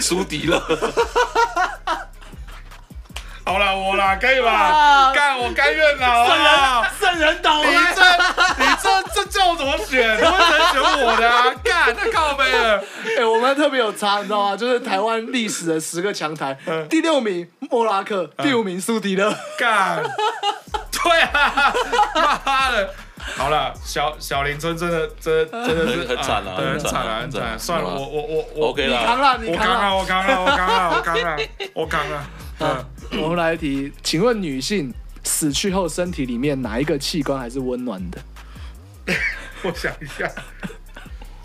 [0.00, 0.60] 苏迪勒。
[3.44, 5.12] 好了，我啦，可以吧？
[5.12, 6.24] 干，我甘愿啦。
[6.26, 7.68] 圣人，圣人倒了。
[7.68, 8.02] 你这，
[8.56, 10.16] 你这，这叫我怎么选？
[10.16, 11.52] 你不能选我的啊！
[11.64, 12.80] 干，太靠背了。
[13.18, 14.56] 哎，我们特别有差，你知道吗？
[14.56, 16.56] 就是台湾历史的十个强台，
[16.88, 19.36] 第六名莫拉克，第五名苏迪勒。
[19.58, 20.00] 干，
[20.92, 21.74] 对啊，
[22.44, 22.90] 妈的。
[23.36, 27.58] 好了，小小林村真的，真真的是很惨了，很惨了，很惨。
[27.58, 28.98] 算了，我我我我，OK 了。
[29.00, 31.36] 你扛了，我扛了，我扛了，我扛了，我扛了，
[31.74, 32.24] 我扛了。
[32.62, 32.84] 嗯，
[33.22, 34.94] 我们来提，请问女性
[35.24, 38.22] 死去后身体里面哪一个器官还是温暖的？
[39.62, 40.30] 我想一下，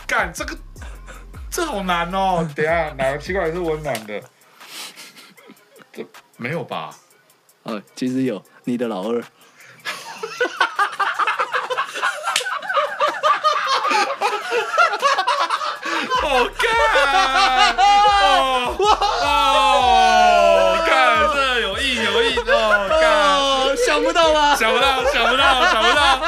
[0.06, 0.56] 干这个，
[1.50, 2.48] 这好难哦。
[2.56, 4.22] 等下哪个器官还是温暖的？
[5.92, 6.06] 这
[6.38, 6.96] 没有吧？
[7.64, 9.24] 呃，其实有，你的老二。
[16.22, 18.76] 好看哦！
[18.80, 19.26] 哦，
[24.08, 24.56] 不到吧？
[24.56, 26.20] 想不到，想不到，想不到，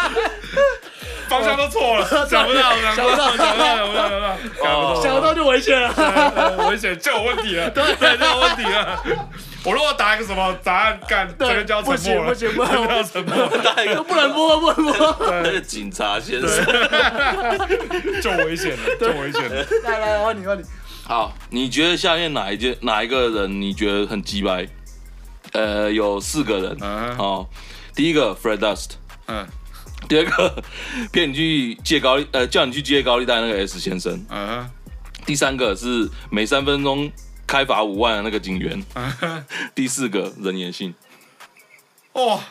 [1.29, 3.93] 方向都错了， 想不到，想不到，想不到，想不到，想不
[4.63, 9.01] 到，想不到就危险了，危险就有问题了，对，就有问题了。
[9.63, 15.15] 我如果打一个什么答案，干这个叫沉默了，不行不行，不要沉默，打一个不能摸，不能播。
[15.43, 16.49] 那个警察先生，
[18.21, 19.65] 就危险了，就危险了。
[19.83, 20.63] 来来，换你换你。
[21.05, 24.67] 好，你觉得下面哪一件哪一个人你觉得很鸡掰？
[25.51, 26.77] 呃，有四个人。
[26.79, 27.17] 嗯。
[27.17, 27.49] 好，
[27.99, 28.91] 第一个 Fred Dust。
[29.27, 29.45] 嗯。
[30.07, 30.63] 第二个
[31.11, 34.25] 骗你去借高利，呃，叫你去借高利贷那个 S 先生。
[34.29, 34.65] 嗯。
[35.25, 37.11] 第三个是每三分钟
[37.45, 38.81] 开罚五万的那个警员。
[38.93, 39.45] 嗯。
[39.75, 40.95] 第四个人言信。
[42.13, 42.39] 哇。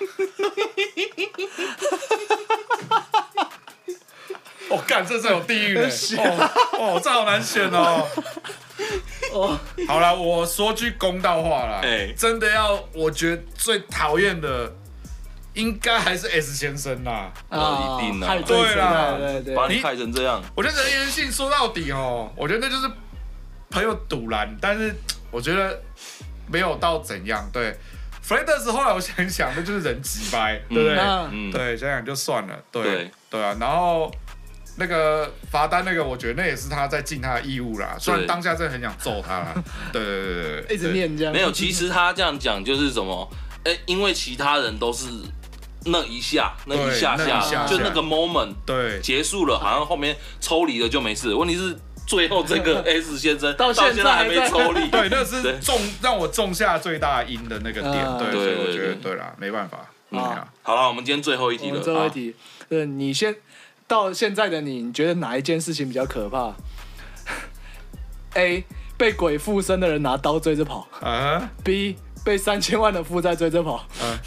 [4.68, 5.88] 哦，干，这是有地狱的。
[6.20, 8.06] 哦哦，这好难选哦。
[9.32, 11.80] 哦，好了，我说句公道话啦。
[11.82, 14.70] 哎、欸，真的要，我觉得最讨厌的，
[15.60, 17.32] 应该还是 S 先生啦。
[17.48, 18.42] 啊，一定的。
[18.42, 20.42] 对啦，对对对，把你害成这样。
[20.54, 22.90] 我觉得人缘性说到底哦，我觉得那就是
[23.68, 24.94] 朋友堵拦，但是
[25.30, 25.82] 我觉得
[26.46, 27.48] 没有到怎样。
[27.52, 27.76] 对
[28.24, 30.98] ，Freders 后来我想想，那就是人机掰，对不对？
[31.32, 32.58] 嗯，对，想想就算了。
[32.70, 34.10] 对，对，对啊，然后。
[34.80, 37.96] 那个罚单，那个我觉得那也是他在尽他的义务啦。
[37.98, 39.52] 虽然当下真的很想揍他啦，
[39.92, 41.32] 对对对对，对，一直念这样。
[41.32, 43.28] 没有，其实他这样讲就是什么？
[43.64, 45.06] 哎、欸，因为其他人都是
[45.90, 51.34] 那一下，那一下下，那下下就那个 moment，对，结束了，好像后面抽离了就没事。
[51.34, 51.76] 问题是
[52.06, 57.94] 最后这个 S 先生到现在还没抽离，对，那是种让我种下最大因的那个点。
[58.18, 59.78] 对，所以我觉得对啦，没办法。
[60.10, 60.18] 嗯，
[60.62, 61.80] 好了，我们今天最后一题了。
[61.80, 62.34] 最后一题，
[62.68, 63.34] 对，你先。
[63.86, 66.52] 到现在的你，你觉得哪一件事情比较可怕
[68.34, 68.62] ？A
[68.98, 73.86] 被鬼附身的人拿刀追着跑啊、uh huh.？B 被三千万的负债追着跑？
[74.02, 74.18] 嗯、uh，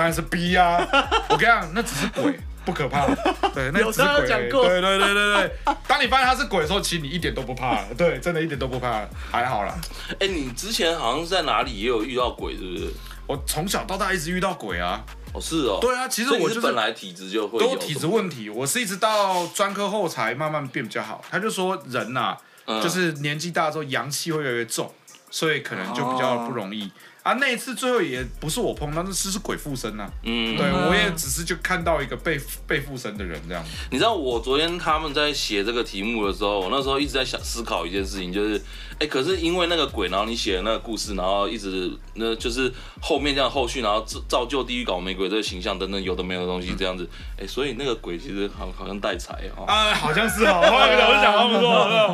[0.00, 1.10] 当然是 B 呀、啊！
[1.28, 2.34] 我跟你讲，那只是鬼，
[2.64, 3.04] 不可怕。
[3.52, 4.26] 对，那只是鬼。
[4.26, 5.52] 对对对对对。
[5.86, 7.84] 当你发现他是鬼的时候，其实你一点都不怕了。
[7.98, 9.78] 对，真的一点都不怕了，还好啦。
[10.12, 12.90] 哎、欸，你之前好像是在哪里也有遇到鬼，是不是？
[13.26, 15.04] 我从小到大一直遇到鬼啊。
[15.34, 21.22] 哦，是哦，对啊，其实我就是本来体质就会都体质问题，我是一直到专科后才慢慢变比较好。
[21.30, 24.90] 他就说人呐、啊，嗯、就是年纪大之后阳气会越来越重，
[25.30, 26.86] 所以可能就比较不容易。
[26.86, 26.90] 哦
[27.22, 30.10] 啊，那一次最后也不是我碰到，那是是鬼附身呐、啊。
[30.22, 33.62] 嗯，对，我也只是就看到一个被被附身的人这样。
[33.90, 38.56] 你知道我昨天他们在写这个题目的时候，我那时候一直在想思考一件事情，就是，
[38.94, 47.06] 哎、欸，可是因为那个鬼，然后你写的那个故事，然后一直那就是后面这样后续，然后造就地狱搞玫瑰这个形象等等有的没有的东西这样子，
[47.36, 49.66] 哎、欸，所以那个鬼其实好好像带财哦。
[49.66, 51.68] 啊，好像是哦，我想好像不错，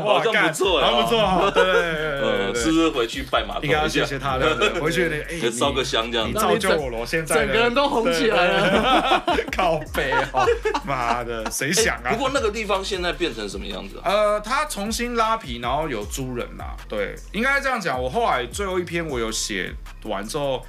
[0.05, 3.63] 好像不错，好像不错，对对对，呃，是不是回去拜码头？
[3.63, 4.97] 应该要谢谢他的，回去。
[5.13, 10.47] 哎，烧个香这样，你造就我了，现在整个人都红起来了，靠北哦，
[10.85, 12.13] 妈的，谁想啊？
[12.13, 14.11] 不过那个地方现在变成什么样子啊？
[14.11, 16.77] 呃，他重新拉皮，然后有租人啦。
[16.89, 18.01] 对，应该这样讲。
[18.01, 19.73] 我后来最后一篇我有写
[20.05, 20.65] 完之后，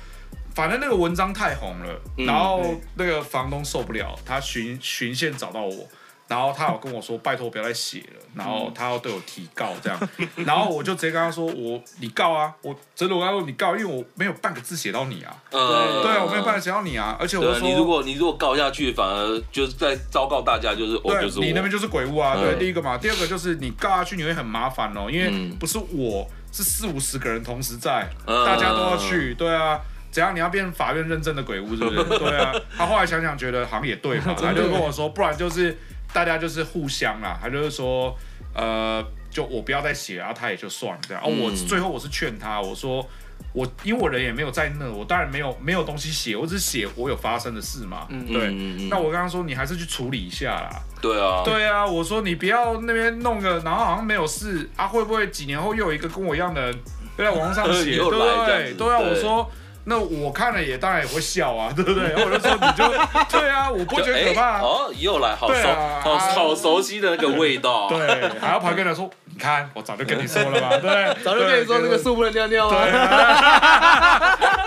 [0.55, 2.63] 反正那个文章太红了，然后
[2.95, 5.87] 那个房东受不了，他循循线找到我。
[6.27, 10.09] 然后他有跟我说，拜托不要再写了，然后他要对我提告这样，
[10.45, 29.79] 然后我就直接跟他说，我你告啊，我真的我跟他说你告，因为我没有半个字写到你啊，嗯，对啊，我没有半个写到你啊，而且我说你如果你如果告下去，反而就是在昭告大家，就是我就是你那边就是鬼屋啊，对，第一个嘛，第二个就是你告下去你会很麻烦哦，因为不是我是四五十个人同时在，大家都要去，对啊，
[30.11, 32.03] 怎样你要变法院认证的鬼屋是不是？
[32.19, 35.77] 对啊，他后来想想觉得好像也对嘛， 他就跟我说，不然就是。
[36.13, 38.15] 大家就是互相啦，他就是说，
[38.53, 41.23] 呃，就我不要再写，然后他也就算了这样。
[41.23, 43.07] 哦，我最后我是劝他，我说
[43.53, 48.07] 我因为我人也没有在那，我当然没有没有东西写，我只是写我有发生的事嘛。
[48.09, 48.51] 嗯，对。
[48.89, 50.69] 那我刚刚说你还是去处理一下啦。
[51.01, 51.43] 对啊。
[51.43, 56.79] 对啊，我说你不要那边弄个，然后好像没有事啊，会不会几年后又有一个跟我一样的人
[57.17, 58.73] 在网上写， 对不对？
[58.73, 59.49] 对啊，我说。
[59.89, 62.09] 那我看了也当然也会笑啊， 对不对？
[62.09, 62.83] 然后我就说你就
[63.39, 64.59] 对啊，我不觉得可怕。
[64.59, 65.67] 哦，又来，好熟，
[66.03, 67.87] 好好熟悉的那个味道。
[67.95, 72.85] 对，还要跑跟他说，你看，我早就跟你说了嘛，对，早就跟你说那个树不能尿尿啊。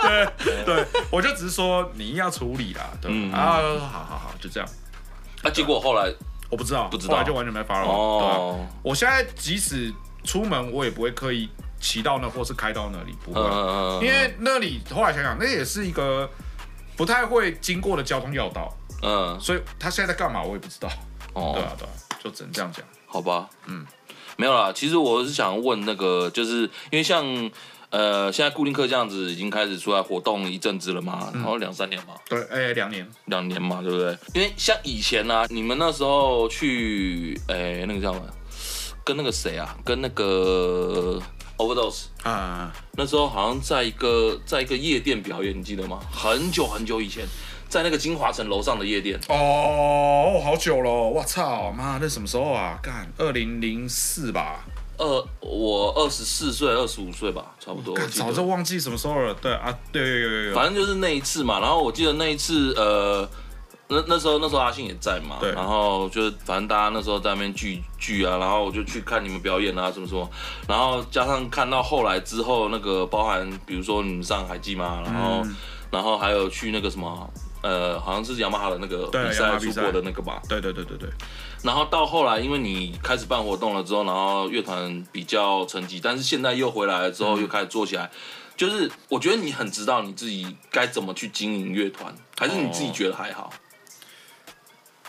[0.01, 4.67] 对对，我就只是说你要处理啦，对，啊，好好好，就这样。
[5.43, 6.11] 啊，结果后来
[6.49, 7.87] 我不知道，不知道，后来就完全没发了。
[7.87, 9.93] 哦，我现在即使
[10.23, 11.47] 出门，我也不会刻意。
[11.81, 13.41] 骑到那，或是开到那里，不会，
[14.05, 16.29] 因为那里后来想想，那也是一个
[16.95, 18.71] 不太会经过的交通要道，
[19.01, 20.87] 嗯，所以他现在在干嘛，我也不知道。
[21.33, 21.91] 哦，对啊，对啊，
[22.23, 23.85] 就只能这样讲，好吧，嗯，
[24.37, 24.71] 没有啦。
[24.73, 26.61] 其实我是想问那个，就是
[26.91, 27.25] 因为像
[27.89, 34.15] 呃，现在固定客这样子已经开始出来活动一阵子了嘛，然后两三年嘛，对，哎，两年，两年嘛，对不对？
[34.33, 38.25] 因为像以前呢，你们那时候去，哎，那个叫什么？
[39.03, 39.75] 跟那个谁啊？
[39.83, 41.19] 跟那个。
[41.61, 45.99] Overdose 啊，那时候好像在一个在一个夜店表演，你记得吗？
[46.11, 47.25] 很久很久以前，
[47.69, 49.19] 在那个金华城楼上的夜店。
[49.29, 52.79] 哦，好久了，我操，妈，那什么时候啊？
[52.81, 54.65] 干，二零零四吧。
[54.97, 57.97] 二，我二十四岁，二十五岁吧，差不多。
[58.09, 59.33] 早就忘记什么时候了。
[59.35, 60.53] 对啊，对对对对。
[60.53, 63.29] 反正就是那一次嘛，然后我记得那一次，呃。
[63.91, 70.29] 那那时候那时候阿信也在嘛，对，然后就反正大家那时候在那边聚聚啊，然后我就去看你们表演啊，什么什么，
[70.65, 75.55] 然后加上看到后来之后那个包含比如说你们上海记嘛，然后、嗯、
[75.91, 77.29] 然后还有去那个什么
[77.61, 81.09] 呃，好像是雅马哈的那个比赛出国的那个吧，对对对对对。
[81.61, 88.11] 然后到后来，因为你开始办活动了之后，然后乐团比较沉寂，但是现在又回来了之后又开始做起来，嗯、
[88.57, 93.51] 就是我觉得你很知道你自己该怎么去经营乐团，还是你自己觉得还好？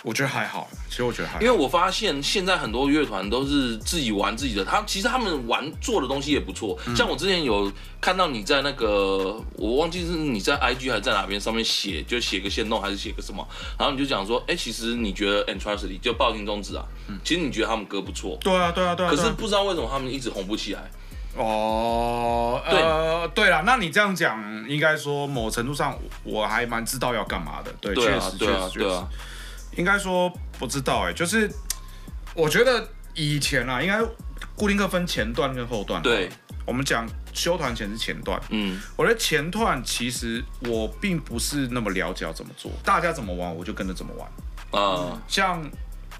[0.03, 6.77] 我觉得还好，其实我觉得还好，因为我发现现在很多乐团都是自己玩自己的，他其实他们玩做的东西也不错。
[6.87, 13.47] 嗯、像我之前有看到你在那个，我忘记是你在 IG 还是在哪边上面写，就写个线动还是写个什么，
[13.79, 18.37] 然后你就讲说，哎、欸，其实你觉得 Entrusty 就暴行终止啊，嗯、其实你觉得他们歌不错。
[18.41, 19.11] 对啊，对啊，对啊。
[19.11, 20.91] 可是不知道为什么他们一直红不起来。
[21.35, 24.39] 哦，呃，对了，那你这样讲，
[24.69, 27.73] 应该说某程度上我还蛮知道要干嘛的。
[27.81, 29.01] 对，确、啊、实，确实，确实。
[29.77, 31.51] 应该说不知道哎、欸，就是
[32.35, 34.01] 我觉得以前啊，应该
[34.55, 36.03] 固定课分前段跟后段。
[36.03, 36.31] 对，
[36.67, 38.41] 我们讲修团前是前段。
[38.51, 44.29] 嗯，我觉得前段其实我并不是那么了解要怎么做，大家怎么玩我就跟着怎么玩。
[44.83, 45.71] 啊、嗯，像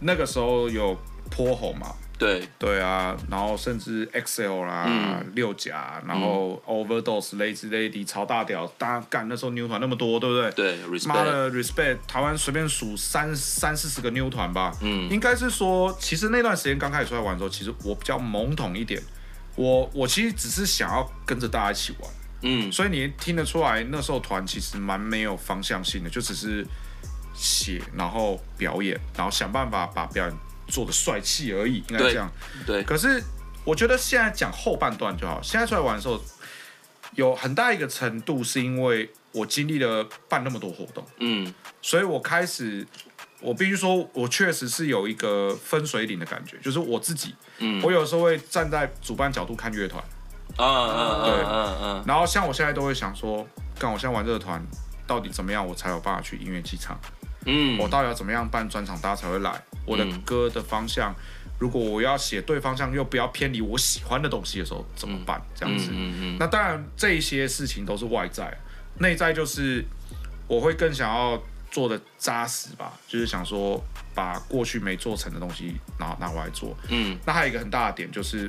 [0.01, 0.99] 那个时候有
[1.31, 1.95] 泼猴嘛。
[2.23, 10.53] 对对啊，然后甚至 XL 啦、嗯、六甲，然后 Overdose、Lazy Lady 超大屌，大家干那时候 New 团那么多，对不对？
[10.53, 14.73] 对，妈的 Respect，台湾随便数三三四十个 New 团吧。
[14.83, 19.03] 嗯，应该是说，其实那段时间刚开始出来玩的时候，其实我比较懵懂一点，
[19.57, 22.11] 我我其实只是想要跟着大家一起玩。
[22.43, 26.65] 嗯，所以你听得出来，那时候团其实蛮没有方向性的，就只是
[27.35, 30.37] 写，然后表演，然后想办法把表演。
[30.69, 32.31] 做的帅气而已，应该这样。
[32.67, 32.83] 对。
[32.83, 33.23] 对，可是
[33.65, 35.41] 我觉得现在讲后半段就好。
[35.43, 36.21] 现在出来玩的时候，
[37.15, 42.87] 有很大一个程度是因为我经历了办那么多活动，嗯，所以我开始，
[43.41, 50.03] 我必须说，我确实是有一个分水岭的感觉，就是我自己，嗯，我有时候会站在主办角度看乐团，
[50.57, 52.05] 啊啊啊，对，嗯嗯。
[52.07, 53.47] 然后像我现在都会想说，
[53.79, 54.63] 干我现在玩这个团
[55.07, 56.99] 到底怎么样，我才有办法去音乐祭唱。
[57.47, 59.63] 嗯，我到底要怎么样办专场，大家才会来？
[59.85, 61.13] 我的歌的方向，
[61.59, 65.43] 如果我要写对方向，又不要偏离我喜欢的东西的时候，怎么办？
[65.57, 68.57] 这样子，嗯嗯嗯、那当然这些事情都是外在，
[68.99, 69.85] 内在就是
[70.47, 73.83] 我会更想要做的扎实吧，就是想说
[74.15, 76.77] 把过去没做成的东西拿拿回来做。
[76.91, 78.49] 嗯，那还有一个很大的点就是，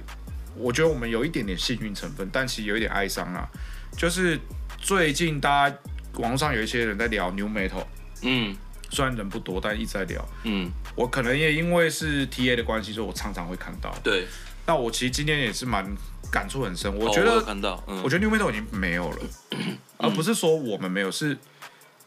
[0.56, 3.50] 我觉得我们有一点点幸运成分，但其实有一点哀伤啊，
[3.98, 4.40] 就是
[4.78, 5.76] 最近大家
[6.20, 7.84] 网络上有一些人在聊 New Metal，
[8.22, 8.56] 嗯。
[8.94, 10.24] 虽然人不多，但一直在聊。
[10.44, 13.94] 嗯，我可能也因为是 TA 的关系，所以我常常会看到。
[14.04, 14.26] 对，
[14.68, 15.86] 那我其实今天也是蛮
[16.32, 16.96] 感触很深。
[16.96, 19.18] 我觉得，哦、我看到，嗯、我觉得 New Metal 已经没有了，
[19.58, 21.38] 嗯、而不是说我们没有，是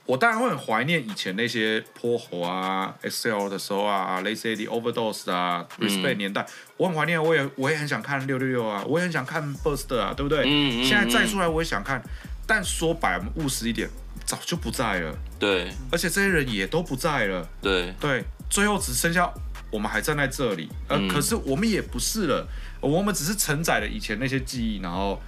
[0.07, 10.45] 我当然会很怀念以前那些泼猴啊、Excel 的时候啊、Lazy Lady Overdose 啊、Respect 年代，嗯、我很怀念，我也我也很想看六六六啊，我也很想看 Burst 啊，对不对？
[10.47, 12.03] 嗯嗯、现在再出来我也想看，
[12.47, 13.89] 但说白，我们务实一点。
[14.27, 17.95] 早就不在了，对，而且这些人也都不在了，对。
[18.01, 19.33] 对，最后只剩下
[19.71, 22.47] 我们还站在这里，呃，嗯、可是我们也不是了，
[22.81, 25.23] 我们只是承载了以前那些记忆，然后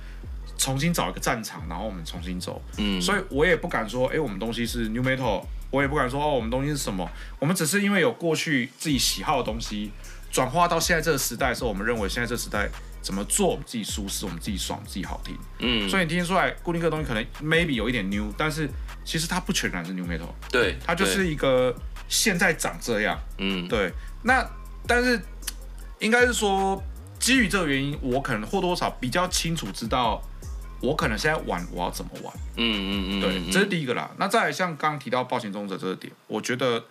[0.58, 9.92] 重新找一个战场，然后我们重新走，嗯，所以我也不敢说，哎、欸，我们东西是 New Metal，我也不敢说哦，我们东西是什么，我们只是因为有过去自己喜好的东西，
[10.32, 12.68] 转化到现在这个时代的时候，我们认为现在这个时代。
[13.00, 15.34] 怎么做我们自己舒适，我们自己爽，自己好听。
[15.60, 18.68] 嗯，所以你听出来固定这个东西可能 maybe 有一点 new，但是
[19.08, 20.28] 其实它不全然是 new metal。
[20.50, 21.74] 对，它就是一个
[22.08, 23.18] 现在长这样。
[23.38, 23.90] 嗯，对。
[24.22, 24.46] 那
[24.86, 25.18] 但是
[25.98, 26.82] 应该是说，
[27.18, 30.22] 基于这个原因，我可能或多或少比较清楚知道，
[30.82, 32.34] 我可能现在玩我要怎么玩。
[32.56, 34.10] 嗯嗯嗯，对，这是第一个啦。
[34.18, 36.84] 那再来像刚刚提到暴行终者这个点，我觉得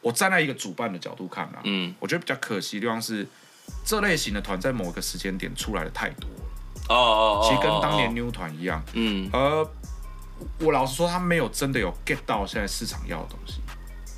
[0.00, 3.26] 我站在一个主办的角度看啦，嗯，我觉得比较可惜的地方是。
[3.84, 6.44] 这类型的团在某个时间点出来的太多了
[6.88, 9.64] 哦哦，其实跟当年 New 团一样，嗯，而
[10.60, 13.60] 我老实说，他没有真的有 get 到现在市场要的东西，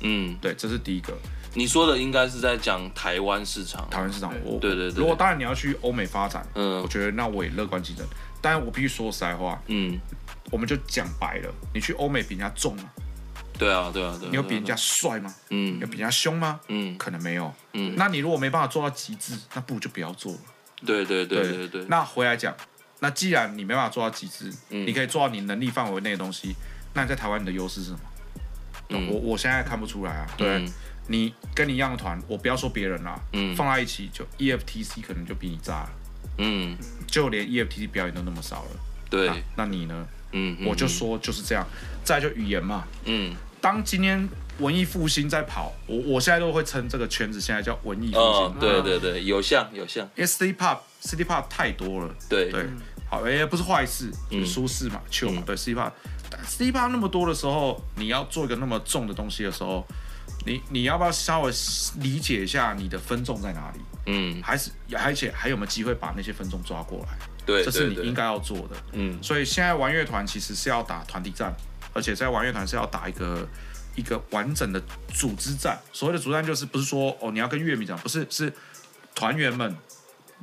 [0.01, 1.13] 嗯，对，这是第一个。
[1.55, 4.99] 你说的应该是在讲台湾市场，台湾市场，我对对对。
[4.99, 8.03] 如果当然你要去欧美发展，嗯，我觉得那我也乐观其成。
[8.41, 9.99] 但我必须说实在话，嗯，
[10.51, 12.89] 我们就讲白了，你去欧美比人家重吗？
[13.57, 14.29] 对啊，对啊，对。
[14.29, 15.33] 你有比人家帅吗？
[15.51, 15.79] 嗯。
[15.79, 16.59] 有比人家凶吗？
[16.69, 17.53] 嗯，可能没有。
[17.73, 17.93] 嗯。
[17.95, 20.39] 那你如果没办法做到极致，那不如就不要做了。
[20.83, 21.85] 对对对对对。
[21.85, 22.53] 那回来讲，
[23.03, 26.55] 那既然你没办法做到极致，嗯、你可以做到你能力范围内的东西，
[26.93, 27.99] 那你在台湾你的优势是什么？
[28.91, 30.25] 嗯、我我现在看不出来啊。
[30.37, 30.73] 对，嗯、
[31.07, 35.89] 你跟你一样的团，我不要说别人啦，嗯，放在一起就 EFTC 可能就比你炸了，
[36.37, 38.69] 嗯，就连 EFTC 表演都那么少了。
[39.09, 40.07] 对，那你呢？
[40.31, 41.67] 嗯，我就说就是这样。
[42.05, 44.27] 再就语言嘛，嗯，当今天
[44.59, 48.59] 文艺复兴在跑，我我现在都会称这个圈子现在叫文艺复兴。
[48.59, 52.15] 对对对，有像有像，因为 City Pop City Pop 太多了。
[52.27, 52.65] 对对，
[53.13, 55.43] 好，也不是坏事，就是舒适嘛，球嘛。
[55.45, 55.91] 对 City Pop
[56.47, 59.85] City Pop 那么多的时候，你要做一个那么重的东西的时候，
[60.47, 61.51] 你你要不要稍微
[61.99, 63.79] 理解一下你的分众在哪里？
[64.07, 67.17] 嗯，还是而且还有没有机会把那些分众抓过来？
[67.45, 68.75] 对，这是你应该要做的。
[68.93, 71.53] 嗯，所以现在玩乐团其实是要打团体战，
[71.93, 73.47] 而且在玩乐团是要打一个
[73.95, 74.81] 一个完整的
[75.13, 75.79] 组织战。
[75.91, 78.51] 所谓的组织战就是不是说哦你要跟乐迷讲，不是是
[79.13, 79.75] 团员们，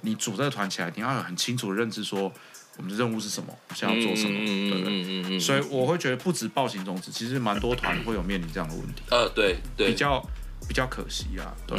[0.02, 2.32] 你组这个团起来，你要有很清楚的认知，说
[2.76, 4.92] 我们的任务是什么，想要做什么，对不对？
[4.92, 5.40] 嗯嗯嗯。
[5.40, 9.02] 所以我会觉得不止暴行终止，其实蛮多团会有面临这样的问题。
[9.10, 10.20] 呃，对对，比较
[10.66, 11.78] 比较可惜啊，对。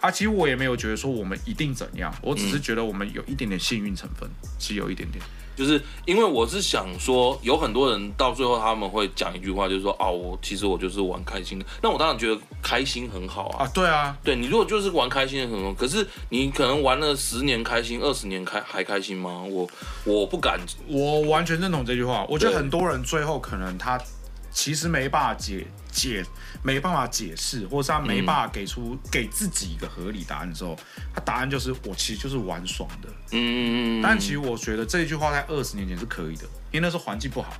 [0.00, 4.28] 啊，其实我也没有觉得说我们一定怎样，我只是觉得我们有一点点幸运成分，
[4.58, 5.24] 其实有一点点。
[5.56, 11.64] 就是因为我是想说，有很多人到最后他们会讲一句话，就是说，哦，我其实我就是玩开心的。
[11.82, 13.64] 那我当然觉得开心很好啊。
[13.64, 19.42] 啊，对啊，对你如果就是玩开心的很好，可是你可能玩了十年开心，二十年开还开心吗？
[19.42, 19.66] 我
[20.04, 22.26] 我不敢，我完全认同这句话。
[22.28, 23.98] 我觉得很多人最后可能他
[24.52, 25.66] 其实没办法解。
[25.96, 26.22] 解
[26.66, 30.76] 没办法解释，或是他没办法给出、嗯、给自己一个合理答案的时候，
[31.14, 33.08] 他答案就是我其实就是玩爽的。
[33.30, 34.02] 嗯嗯嗯。
[34.02, 36.42] 但其实我觉得这一句话在二十年前是可以的，
[36.72, 37.56] 因为那时候环境不好，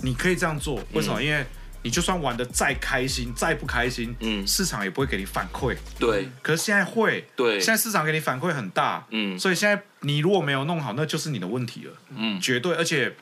[0.00, 0.80] 你可以这样做。
[0.92, 1.20] 为什么？
[1.20, 1.44] 嗯、因为
[1.82, 5.76] 你就算玩得再开心，再不开心，嗯，市场也不会给你反馈。
[5.98, 6.28] 对。
[6.40, 7.26] 可是现在会。
[7.34, 7.58] 对。
[7.58, 9.04] 现在市场给你反馈很大。
[9.10, 9.36] 嗯。
[9.36, 11.92] 所以现在你如果没有弄好，那就是你的问题了。
[12.14, 12.40] 嗯。
[12.40, 13.12] 绝对，而且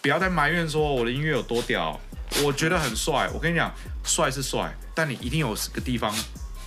[0.00, 2.00] 不要再埋怨说我的音乐有多屌。
[2.42, 3.72] 我觉得很帅，我跟你讲，
[4.02, 6.12] 帅是帅，但你一定有个地方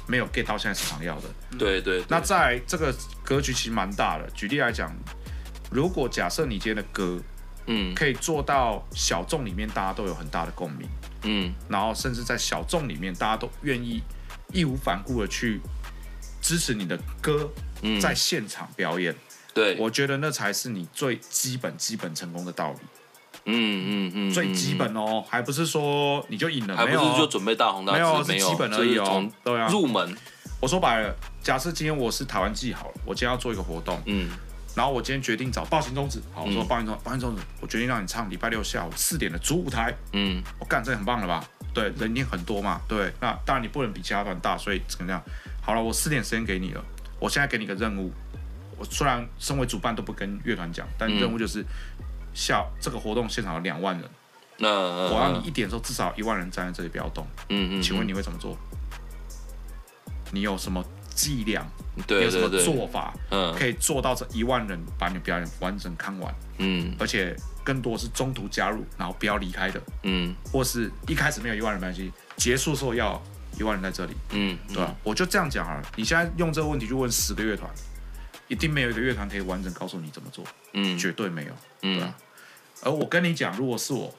[0.08, 1.30] 没有 get 到现在市场要的。
[1.60, 2.04] 对对。
[2.08, 4.30] 那在这个格局其实蛮大的。
[4.32, 4.90] 举例来讲，
[5.70, 7.20] 如果假设你今天的歌，
[7.66, 10.88] 嗯，可以做到小众里面大家都有很大的共鸣，
[11.24, 14.02] 嗯，然后甚至在小众里面大家都愿意
[14.54, 15.60] 义无反顾的去
[16.42, 17.52] 支持你的歌，
[18.00, 19.14] 在现场表演，
[19.54, 22.80] 对，我觉得那才是你最基本基本成功的道理。
[23.48, 28.00] 嗯嗯嗯，最基本哦，还不是说你就赢了，还不是就准备大红大紫，
[28.32, 29.28] 没有，是基本而已哦。
[29.44, 30.16] 对啊，入门。
[30.60, 34.32] 我说白了，假设今天我是台湾记好了，我今天要做一个活动，嗯，
[34.76, 41.48] 然后我今天决定找暴行中子，好，我说暴行中暴行中子，我决定让你唱礼拜六下午四点的主舞台，嗯，我干这个很棒了吧？
[41.76, 45.22] 对，人一定很多嘛，对，那当然你不能比其他团大，所以怎么样？
[45.62, 46.84] 好了，我四点时间给你了，
[47.20, 48.12] 我现在给你个任务，
[48.80, 51.64] 我虽然身为主办都不跟乐团讲，但任务就是。
[52.38, 54.10] 下这个活动现场有两万人，
[54.58, 57.26] 那、呃、我让你一点的时候至少一万人站在这里不要动。
[57.50, 58.56] 嗯嗯，请问你会怎么做？
[60.32, 60.84] 你有什么
[61.16, 61.66] 伎俩？
[62.06, 63.14] 对，有什么做法？
[63.32, 66.36] 嗯，可以做到这一万人把你表演完整看完。
[66.60, 69.82] 嗯，而且更多是中途加入，然后不要离开的。
[70.04, 73.20] 嗯，或是一开始没有一万人没关系，结束的时候要
[73.58, 74.14] 一万人在这里。
[74.32, 74.96] 嗯，对吧？
[75.04, 75.82] 我就这样讲啊。
[75.96, 77.68] 你现在用这个问题去问十个乐团，
[78.48, 80.46] 一定没有一个乐团可以完整告诉你怎么做。
[80.74, 81.52] 嗯，绝对没有。
[81.82, 82.14] 嗯？
[82.84, 84.14] 而我跟你讲，如果是我，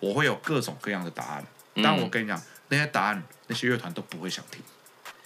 [0.00, 1.44] 我会有各种各样的答案。
[1.82, 4.62] 但我跟你讲，那些答案那些乐团都不会想听，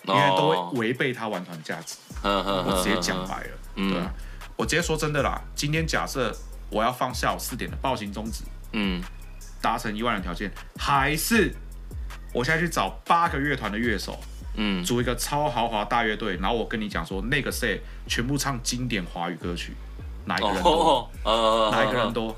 [0.05, 1.97] 因为都会违背他玩团价值。
[2.23, 4.11] 我直接讲白了，对啊，
[4.57, 5.39] 我直接说真的啦。
[5.55, 6.35] 今天假设
[6.71, 9.03] 我要放下午四点的暴行终止，嗯，
[9.61, 11.55] 达成一万人条件，还是
[12.33, 14.19] 我现在去找八个乐团的乐手，
[14.55, 19.75] 嗯，组一个超豪华大乐队，然后我跟你讲说，那个 set 全部唱经典华语歌曲，
[20.25, 21.11] 哪一个人多？
[21.71, 22.35] 哪一个人多？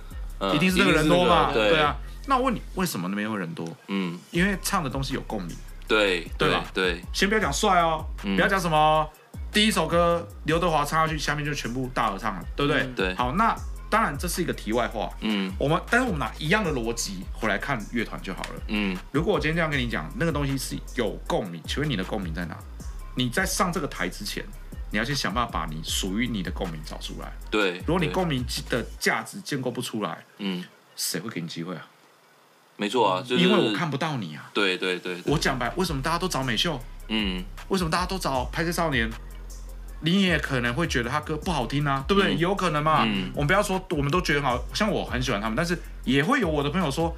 [0.55, 1.53] 一定是那个人多嘛？
[1.53, 1.97] 对啊。
[2.27, 3.67] 那我问你，为什么那边会人多？
[3.89, 5.57] 嗯，因为唱的东西有共鸣。
[5.89, 6.65] 对，对吧？
[6.73, 7.01] 对。
[7.13, 9.09] 先不要讲帅哦，不要讲什么
[9.53, 12.87] 第一首歌刘德华唱下去，下面就全部大合唱了，对不对？
[12.95, 13.15] 对。
[13.17, 13.57] 好，那
[13.89, 15.11] 当然这是一个题外话。
[15.21, 15.53] 嗯。
[15.59, 18.63] 我们，但是我们拿一样的逻辑回来看乐团就好了。
[18.69, 18.97] 嗯。
[19.11, 22.57] 如果我今天这样跟你讲，那个东西是有共鸣，请问你的共鸣在哪？
[23.17, 24.45] 你在上这个台之前。
[24.91, 27.33] 你要去想办法把你属于你的共鸣找出来。
[27.51, 30.65] 对，如果你共鸣的价值建构不出来，嗯，
[30.97, 31.87] 谁会给你机会啊？
[32.77, 34.51] 没错啊，就是、因为我看不到你啊。
[34.55, 36.81] 对对对，对，我讲白，为什么大家都找美秀？
[37.09, 39.11] 嗯，为什么大家都找拍摄少年？
[40.03, 42.35] 你也可能会觉得他歌不好听啊，对不对？
[42.35, 43.05] 嗯、有可能嘛。
[43.05, 47.15] 嗯、我们不要说，我们都觉得好像我很喜欢他们，但是也会有我的朋友说，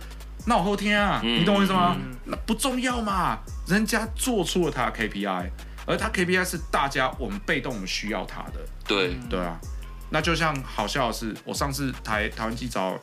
[0.47, 1.97] 那我后天啊，嗯、你懂我意思吗？
[1.97, 5.49] 嗯、那不重要嘛，人家做出了他的 KPI。
[5.87, 9.59] 而他 KPI 是大家我们被动我们需要他的，对对啊，
[10.11, 12.99] 那就像好笑的是，我上次台台湾机找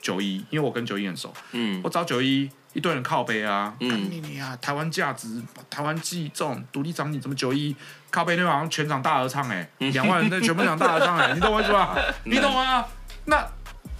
[0.00, 7.74] 九一，因为我跟九一很熟，嗯我找九一一堆人靠背啊，嗯你你啊，台湾价值，台湾记这种独立场景怎么九一
[8.10, 11.96] 靠背那好像全场大合唱哎、欸，两万人在全部场大合唱哎、欸，你懂我意思吧？
[12.24, 12.84] 你懂吗？
[13.24, 13.46] 那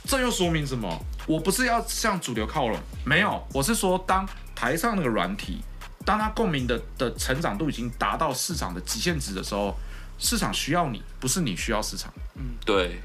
[0.04, 0.88] 这又说明什么？
[1.26, 5.60] 我不是要向主流靠拢，没有，我是说当台上那个软体，
[6.06, 9.76] 当他共鸣的的成长度已经达到市场的极限值的时候，
[10.18, 12.10] 市场需要你，不是你需要市场。
[12.36, 13.00] 嗯对，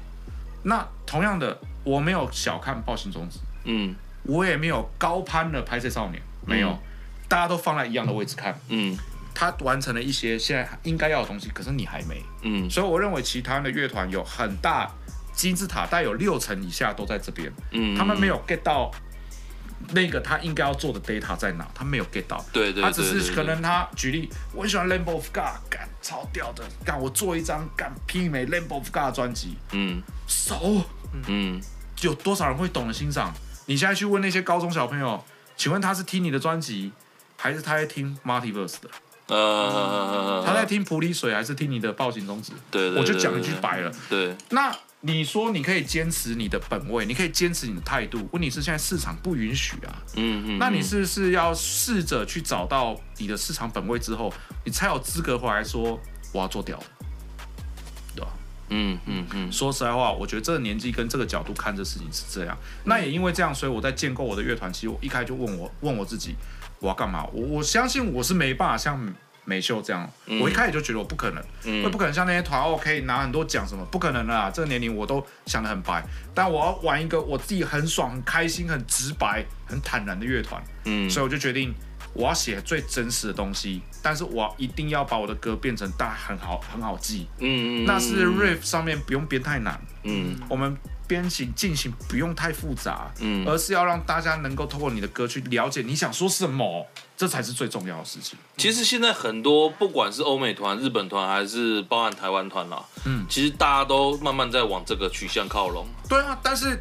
[0.62, 3.94] 那同样的，我没有小看暴行种子，嗯。
[4.24, 6.78] 我也没有高攀了拍摄少年，没有，嗯
[7.28, 8.96] 大家都放在一样的位置看，嗯。
[9.34, 12.70] 他完成了一些现在应该要的东西，可是你还没，嗯。
[12.70, 14.88] 所以我认为其他的乐团有很大
[15.34, 18.92] 金字塔，大概有六成以下都在这边，嗯，他们没有 get 到
[19.90, 30.82] 那个他应该要做的 data 在哪，他没有 get 到，对对，他只是可能，他举例，我很喜欢 Lamb of God，干超屌的，干我做一张干媲美 Lamb of God 的专辑，嗯熟。
[31.26, 31.60] 嗯
[32.00, 33.32] 有多少人会懂得欣赏？
[33.66, 35.22] 你现在去问那些高中小朋友，
[35.56, 36.90] 请问他是听你的专辑，
[37.36, 38.88] 还是他在听 Multiverse 的？
[39.28, 42.52] 呃，他在听普里水，还是听你的暴行终止？
[42.70, 44.74] 对，对我就讲一句白了。，对，那
[45.04, 50.02] 你说你可以坚持你的本位，你可以坚持你的态度，问题是现在市场不允许啊。
[50.14, 54.32] 嗯嗯，那你是不是要试着去找到你的市场本位之后，
[54.64, 55.98] 你才有资格回来说
[56.32, 56.80] 我要做屌，
[58.14, 58.30] 对吧？
[58.68, 62.56] 嗯嗯嗯说实在话，我觉得这个年纪跟这个角度看这事情是这样。
[62.84, 66.36] 那也因为这样，所以我在建构我的乐团，其实我一开始就问我问我自己，
[66.78, 67.26] 我要干嘛？
[67.32, 69.12] 我我相信我是没办法像
[69.44, 70.08] 美秀这样，
[70.40, 71.82] 我一开始就觉得我不可能，嗯。
[71.84, 74.50] 我不可能像那些团哦可以拿很多奖什么，不可能的啦。
[74.50, 81.74] 这个年龄我都想得很白，但我要玩一个我自己很爽、很开心、很直白、很坦然的乐团，嗯，所以我就决定
[82.14, 87.26] 我要写最真实的东西，但是我一定要把我的歌变成大家很好很好记。
[87.38, 90.38] 嗯嗯，那是 riff 上面不用编太难，嗯。
[90.48, 90.76] 我们
[91.12, 93.46] 编行进行不用太复杂，嗯。
[93.46, 96.86] 而是要让大家能够透过你的歌去了解你想说什么，
[97.18, 98.38] 这才是最重要的事情。
[98.56, 103.26] 其实现在很多不管是欧美团、日本团，还是包含台湾团啦，嗯。
[103.28, 105.86] 其实大家都慢慢在往这个取向靠拢。
[106.08, 106.80] 对啊，但是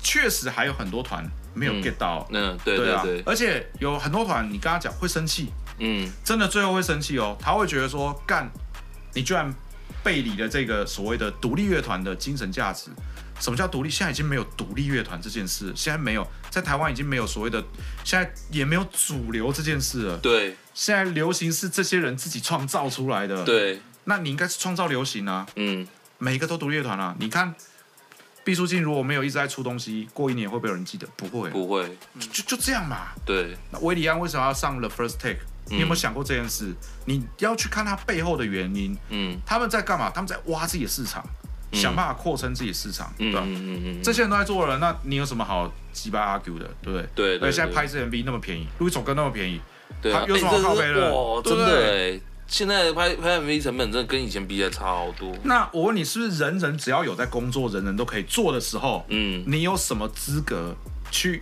[0.00, 1.82] 确实还有很多团没有嗯。
[1.82, 6.08] get 到，嗯，对对啊而且有很多团你跟他讲会生气，嗯。
[6.22, 8.48] 真的最后会生气哦，他会觉得说干，
[9.12, 9.52] 你居然
[10.04, 12.88] 背离了这个所谓的独立乐团的精神价值。
[13.42, 13.90] 什么叫独立？
[13.90, 17.60] 现在已经没有独立乐团这件事，现在没有，在台湾已经没有所谓的，
[18.04, 20.16] 现在也没有主流这件事了。
[20.18, 25.84] 对现在流行是这些人自己创造出来的。，对，那你应该是创造流行啊，嗯
[26.18, 27.16] 每一个都独立乐团啊。
[27.18, 27.52] 你看，
[28.44, 31.04] 毕书尽如果没有一直在出东西，过一年会不会有人记得？
[31.16, 33.08] 不会，不会，就就就这样嘛。
[33.26, 35.40] 对，那维里安为什么要上 The First Take？
[35.66, 36.72] 你有没有想过这件事？
[37.06, 40.10] 你要去看他背后的原因，嗯他们在干嘛？
[40.10, 41.41] 他们在挖自己的市场，嗯
[41.72, 43.42] 想办法扩充自己市场，对吧？
[43.44, 47.08] 嗯嗯嗯嗯，这些人都在做了，那你有什么好鸡巴 argue 的，对不对？
[47.14, 49.60] 对对而且现在拍一支 MV 那么便宜，录一首歌那么便宜，
[50.00, 55.34] 对有什么好靠背的真的现在拍拍 MV 成本真的跟以前比起来差好多。
[55.42, 60.76] 那我问你，是不是人人只要有在工作，人人都可以做的时候，嗯你有什么资格
[61.10, 61.40] 去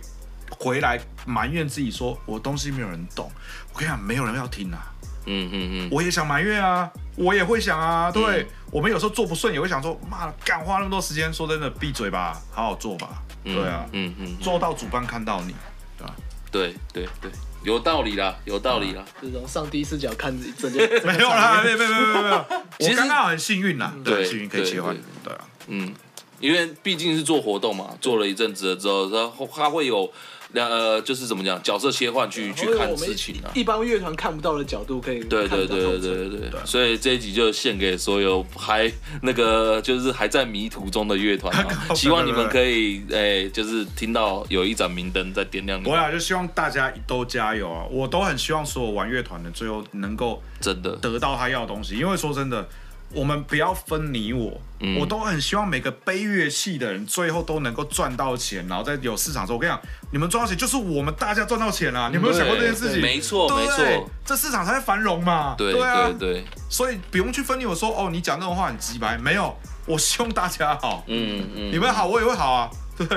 [0.57, 3.29] 回来埋怨自己说我东西没有人懂？
[3.73, 4.87] 我跟你讲，没有人要听啊。
[5.25, 6.89] 嗯嗯嗯，我也想埋怨啊，
[7.21, 15.53] 我也会想啊，对、我们有时候做不顺也会想说，妈的，干花那么多时间，说真的，闭嘴吧，好好做吧，嗯对啊，嗯嗯，做到主办看到你，
[15.97, 16.15] 对吧、
[16.51, 17.31] 对对对，
[17.63, 19.05] 有道理啦，有道理啦。
[19.21, 22.45] 这种上帝视角看整件 没有啦，没有没有没有没有没有，
[22.79, 25.93] 其实我刚刚很幸运啦，对，幸运可以切换对，对啊，嗯，
[26.39, 30.11] 因为毕竟是做活动嘛，做了一阵子了之后，然后他会有
[30.53, 33.51] 两呃，就是怎么讲，角色切换去去看事情啊。
[33.53, 36.49] 一般乐团看不到的角度可以对对对对对对。
[36.49, 38.91] 对，所以这一集就献给所有还
[39.21, 52.67] 那个就是还在迷途中的乐团啊， 希望你们可以哎，就是听到有一盏明灯在点亮我俩就希望大家都加油啊，我都很希望所有玩乐团的最后能够真的，得到他要的东西，因为说真的，
[53.13, 59.81] 我们不要分你我，嗯我都很希望每个背乐器的人最后都能够赚到钱，然后在有市场的时候，我跟你讲，
[60.11, 62.07] 你们赚到钱就是我们大家赚到钱啊！
[62.09, 63.01] 你有没有想过这件事情？
[63.01, 65.55] 没错没错，这市场才会繁荣嘛。
[65.57, 69.55] 对啊，对对，所以不用去分你我说哦，你讲那种话很鸡白，没有，
[69.85, 73.07] 我希望大家好，嗯嗯，你们好我也会好啊，对？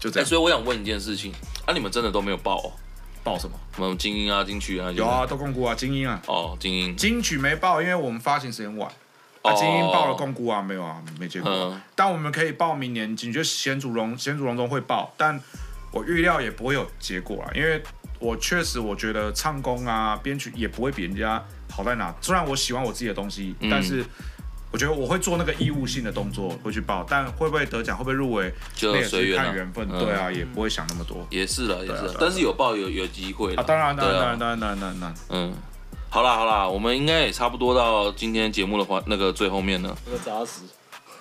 [0.00, 1.32] 就这哎，样，所以我想问一件事情，
[1.64, 2.72] 啊，你们真的都没有报哦？
[3.24, 3.58] 报什么？
[3.74, 4.92] 什么精英啊、金曲啊？
[4.92, 8.88] 有啊，都共估啊，精英啊，哦，精英，金曲没报，因为我们发行时间晚。
[9.42, 15.38] 啊，精英报了共估啊，没有啊，没结果但我们可以报明年，你觉得贤祖龙贤祖龙中会报，但
[15.90, 17.82] 我预料也不会有结果啊，因为
[18.18, 22.14] 我确实我觉得唱功啊、编曲也不会比人家好在哪。
[22.22, 24.02] 虽然我喜欢我自己的东西，嗯但是
[24.74, 29.88] 我觉得我会做那个义务性的动作，会去报，但会不会得奖，会不会入围，就随缘看缘分。
[29.88, 31.24] 对啊，也不会想那么多。
[31.30, 35.54] 也是了，也是，但是有报有有机会啊，当然，当然，当然，当然，当然，嗯，
[36.10, 39.96] 好啦，好啦，我们应该也差不多到今天节目的话，那个最后面了。
[40.06, 40.62] 那个杂食。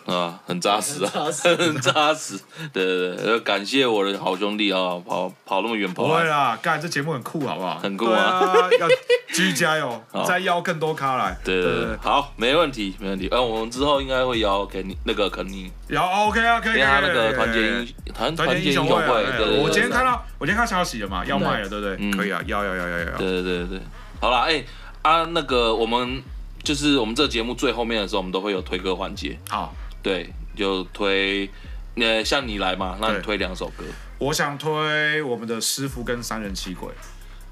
[0.06, 1.12] 啊，很扎实啊，
[1.58, 2.40] 很扎实。
[2.72, 6.04] 对对对，感谢我的好兄弟啊，跑跑那么远跑。
[6.04, 7.80] 不会啦，干这节目很酷，好不好？
[7.80, 8.42] 很酷啊，
[8.80, 8.88] 要
[9.34, 11.38] 继续加油，再邀更多咖来。
[11.44, 13.28] 对对对，好，没问题，没问题。
[13.32, 15.72] 嗯，我们之后应该会邀肯尼那个肯尼。
[15.90, 16.82] 邀 OK 啊，可以。
[16.82, 18.98] 他那个团结英团团结英雄会，
[19.38, 22.12] 对我今天看到，我今天看消息了嘛，要卖了，对不对？
[22.12, 23.18] 可以啊，要要要要要。
[23.18, 23.82] 对对对对，
[24.20, 24.64] 好了，哎
[25.02, 26.22] 啊，那个我们
[26.64, 29.38] 就是我们这节目最后面的时候，我们都会有推歌环节。
[29.50, 29.74] 好，
[30.04, 30.32] 对。
[30.56, 31.50] 就推，
[31.96, 33.84] 呃，像你来嘛，那你推两首歌。
[34.20, 36.92] 我想推我们的师傅跟三人七鬼。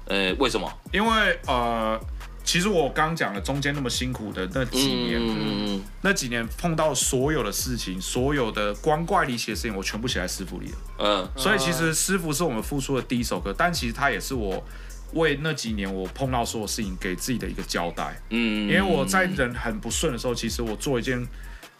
[0.04, 0.72] 呃，为什么？
[0.92, 2.00] 因为呃，
[2.44, 10.78] 其实我刚讲了中间那么辛苦的那几年，嗯，那几年碰到所有的事情，所有的光怪离奇的事情，我全部写在师傅里了。
[11.00, 14.64] 嗯，所以其实师傅是我们付出的第一首歌，但其实它也是我
[15.14, 18.16] 为那几年我碰到所有事情给自己的一个交代。
[18.30, 21.26] 嗯，因为我在人很不顺的时候，其实我做一件。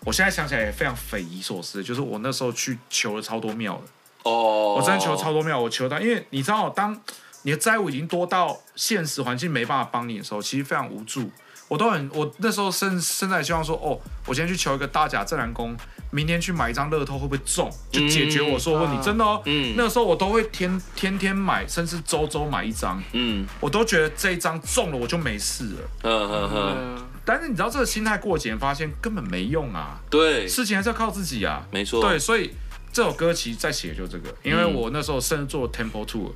[0.05, 3.83] 我现在想起来也非常匪夷所思，就是我那时候去求了超多庙的
[4.31, 7.01] 哦，我真的求了超多庙，我求到，因为你知道，当
[7.43, 11.31] 你的债务已经多到现实环境没办法帮你的时候，其实非常无助。
[11.69, 15.75] 我都很，我那时候甚甚至希望说，哦，我今天去求一个大甲镇南宫，
[16.11, 18.97] 明天去买一张乐透会不会中，就解决我说问题。
[18.99, 26.51] 嗯、真的哦，嗯，那个时候我都会天天天买，甚至周周买一张，嗯，我都觉得这一张中了我就没事了，嗯嗯。
[26.53, 27.07] 嗯。
[27.25, 32.51] 但是你知道这个心态过几年发现根本没用啊，对，事情还是要靠自己啊，没错，对，所以
[32.93, 36.33] 这首歌其实在写就这个，因为我那时候甚至做 Temple Tour，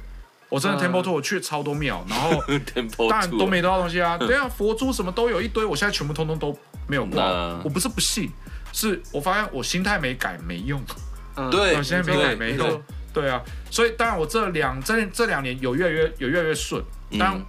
[0.48, 2.30] 我真的 Temple Tour 我去超多庙，然后
[3.10, 6.56] 当然都没多少东西啊， 对啊，佛珠什么都有一堆，我现在全部通通都
[6.86, 7.24] 没有挂，
[7.64, 8.30] 我不是不信，
[8.72, 10.80] 是我发现我心态没改没用，
[11.50, 12.82] 对，我现在没改没用，
[13.12, 16.80] 对啊，所以当然我这两这这两年有越来越有越来越顺，
[17.18, 17.44] 当。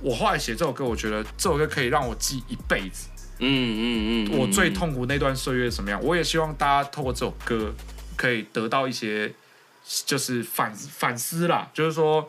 [0.00, 3.08] 我后来写这首歌，我觉得这首歌可以让我记一辈子。
[3.40, 6.00] 嗯嗯嗯，我最痛苦那段岁月什么样？
[6.02, 7.72] 我也希望大家透过这首歌，
[8.16, 9.32] 可以得到一些，
[10.06, 11.70] 就是反反思啦。
[11.72, 12.28] 就是说，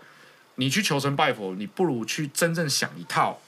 [0.55, 3.39] 你去求神拜佛，你不如去真正想一套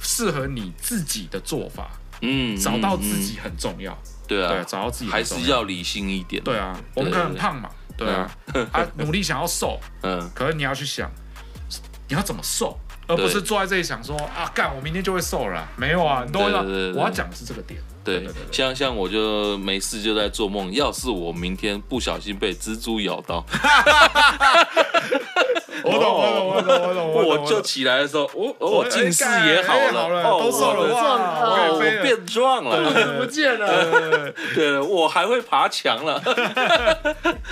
[0.00, 1.90] 适合你自己的做法。
[2.20, 3.96] 嗯，找到自己很重要。
[4.26, 6.42] 对啊，对，找到自己还是要理性一点。
[6.42, 7.70] 对啊，我们可能很胖嘛。
[7.96, 8.28] 对啊，
[8.72, 9.78] 啊，努力想要瘦。
[10.02, 11.08] 嗯，可是你要去想，
[12.08, 12.76] 你要怎么瘦？
[13.06, 16.64] 而不是坐在这里想说啊，干我明天就会瘦了，没有啊，你都会让
[16.94, 17.80] 我要讲的是这个点。
[18.04, 23.44] 对，像像我就没事就在做梦，要是我明天不小心被蜘蛛咬到，
[25.82, 36.22] 我懂我懂我懂我懂，我就起来的时候，我我近视也好了，都瘦了，我变壮了，不见了，对，我还会爬墙了，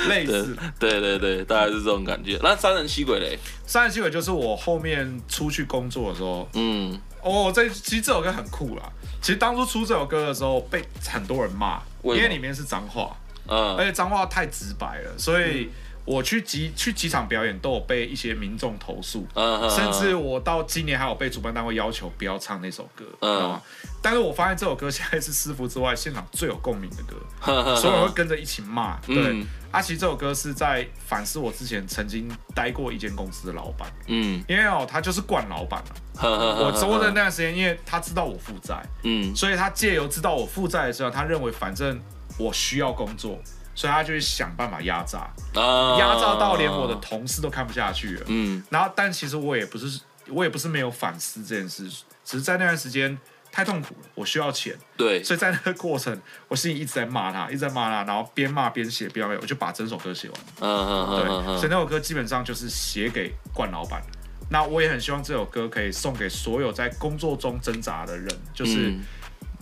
[0.09, 2.39] 累死，对对对，大概是这种感觉。
[2.43, 3.39] 那三人吸鬼嘞？
[3.67, 8.83] 三人吸鬼就是我后面出去工作的时候，嗯，哦，这其实这首歌很酷啦。
[9.21, 13.17] 其实当初出这首歌的时候，被很多人骂，因为里面是脏话，
[13.49, 15.71] 嗯，而且脏话太直白了，所以
[16.05, 23.61] 我去几去几场表演都有被一些民众投诉，嗯，甚至我到今年还有被主办单位要求不要唱那首歌，嗯，
[24.03, 29.45] 但是我发现这首歌现在是师傅之外现场最有共鸣的歌， 所有人会跟着一起骂，对。
[29.71, 36.27] 阿奇这首歌是在反思我之前曾经待过一间公司的老板，嗯，因为哦他就是惯老板了，
[36.67, 41.99] 我做的那段时间，因为他知道我负债，嗯，所以他借由知道我负债的时候，他认为反正
[42.37, 43.41] 我需要工作，
[43.75, 51.89] 所以他就会想办法压榨，压榨到连我的同事都看不下去了，嗯，然后但其实我也不是我也不是没有反思这件事，
[52.25, 53.19] 只是在那段时间。
[53.55, 54.75] 太痛苦了，我需要钱。
[54.97, 56.19] 对，所以在那个过程，
[56.49, 60.41] 我心里一直在骂他，一直在骂他，然后边骂边写，边骂，我就把整首歌写完。
[60.61, 64.03] 嗯嗯嗯，对，所以那首歌基本上就是写给冠老板。
[64.49, 68.95] 那我也很希望这首歌可以送给所有在工作中挣扎的人，就是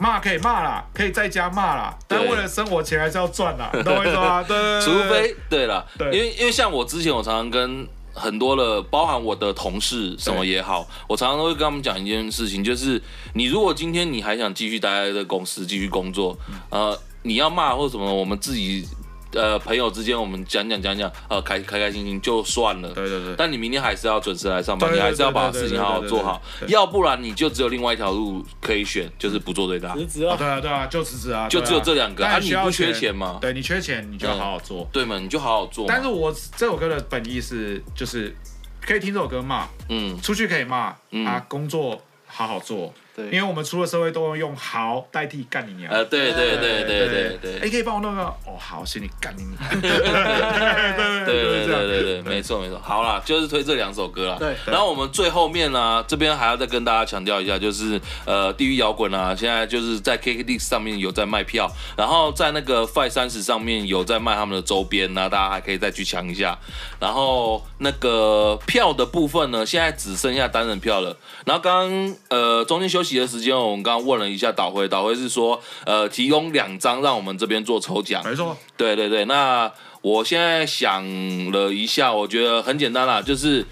[0.00, 4.42] 骂可以骂啦，可以在家骂啦，但为了生活钱还是要赚啦，懂我意思吗？
[4.48, 7.86] 对，除非对了，对，因为因为像我之前，我常常跟。
[8.12, 13.00] 很多的，包含我的同事什么也好，我常常都会跟他们讲一件事情，就是
[13.34, 16.36] 你如果今天你还想继续待在这个公司继续工作，
[16.70, 18.84] 呃，你要骂或者什么，我们自己。
[19.32, 22.88] 呃，朋友之间我们讲讲讲讲，呃，开开开心心就算了。
[22.90, 23.34] 对对对。
[23.36, 29.94] 但你明天还是要准时来上班，你还是要把事情好好做好，要不然你就只有另外一条路可以选，就是不做最大。
[29.94, 30.36] 辞职啊！
[30.36, 31.48] 对啊对啊，就辞职啊！
[31.48, 32.26] 就只有这两个。
[32.26, 33.38] 啊，你不缺钱吗？
[33.40, 34.88] 对，你缺钱，你就要好好做。
[34.92, 35.86] 对嘛，你就好好做。
[35.88, 38.34] 但是我这首歌的本意是，就是
[38.80, 40.94] 可以听这首歌骂，嗯，出去可以骂，
[41.24, 42.92] 啊，工作好好做。
[43.22, 45.92] 对，因为我们出了社会都要用好代替干你娘。
[45.92, 47.58] 呃，对对对对对对。
[47.60, 49.80] 哎，可以帮我弄个哦，好，行，你干你娘。
[49.80, 52.80] 对对对对对，没错没错。
[52.82, 54.36] 好啦，就是推这两首歌啦。
[54.38, 54.54] 对。
[54.66, 66.58] 然后我们最后面呢，这边还要再跟大家强调一下，就是呃，地狱摇滚啊，现在就是在 K K DIX 上面有在卖票，然后在那个 Five 三十上面有在卖他们的周边，那大家还可以再去抢一下。
[66.98, 71.16] 然后那个票的部分呢，现在只剩下单人票了。
[71.44, 78.22] 然后刚刚呃中间休息的时间，我们刚刚问了一下导回，导回是说呃提供两张让我们这边做抽奖。
[78.24, 78.56] 没错。
[78.76, 79.72] 对对对，那
[80.02, 81.04] 我现在想
[81.50, 83.66] 了一下，我觉得很简单啦，就是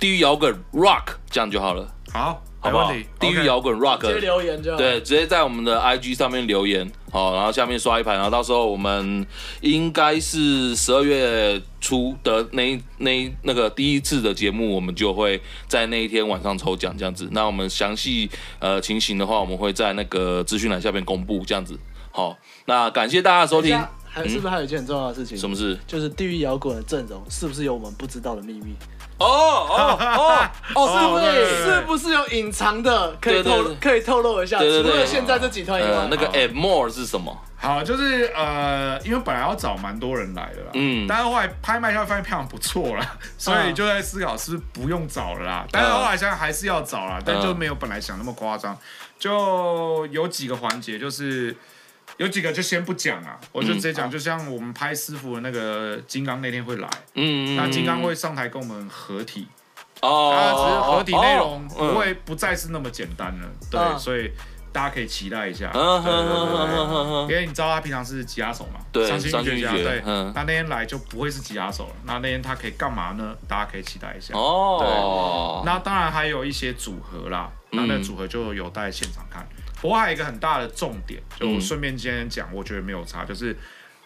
[0.00, 1.94] 地狱摇滚 Rock 这样就好了。
[2.12, 2.42] 好。
[2.60, 2.92] 好不好？
[3.20, 4.76] 地狱摇滚 rock，直接留言就好。
[4.76, 9.24] 对，直接在我们的 IG 上面留言，好，然后下面刷一排，然后到时候我们
[9.60, 17.28] 应该是十二月初的那那那个第一次的节目，我们就会在那一天晚上抽奖这样子。
[17.30, 18.28] 那我们详细
[18.58, 21.78] 呃情形的话，我们会在那个资讯栏下面公布这样子。
[22.10, 22.36] 好，
[22.66, 23.78] 那感谢大家的收听。
[24.10, 25.36] 还是不是还有一件很重要的事情？
[25.38, 25.78] 什么事？
[25.86, 28.74] 就是地狱摇滚的阵容是不是有我们不知道的秘密？
[29.18, 31.64] 哦哦哦 哦，是不是？
[31.64, 33.12] 是不是有隐藏的？
[33.20, 34.58] 可以透可以透露一下？
[34.58, 37.36] 除了现在这几团以外，那个 and more 是什么？
[37.56, 45.66] 好，就是呃，因为本来要找蛮多人来的啦，嗯，但是后来拍卖下发现票房不错啦， 所以就在思考是不是不用找了啦。
[45.72, 48.78] 但是后来想想还是要找啦，但就没有本来想那么夸张，
[49.18, 51.56] 就有几个环节就是。
[52.18, 59.46] 有几个就先不讲啊，我就直接讲，就像我们拍师傅的那个金刚那天会来，嗯，那金刚会上台跟我们合体，
[60.02, 64.32] 哦，他只是合体内容不会不再是那么简单了，对，所以
[64.72, 73.32] 大家可以期待一下，对对对，因为你知道他平常是吉他手嘛，对，伤心欲绝，对，那那天来就不会是吉他手了，那那天他可以干嘛呢？
[73.46, 79.48] 大家可以期待一下，哦，对，那当然还有一些组合啦，那那组合就有待现场看。
[79.80, 83.56] 不过还有一个很大的重点，就顺便今天讲，我觉得没有差，就是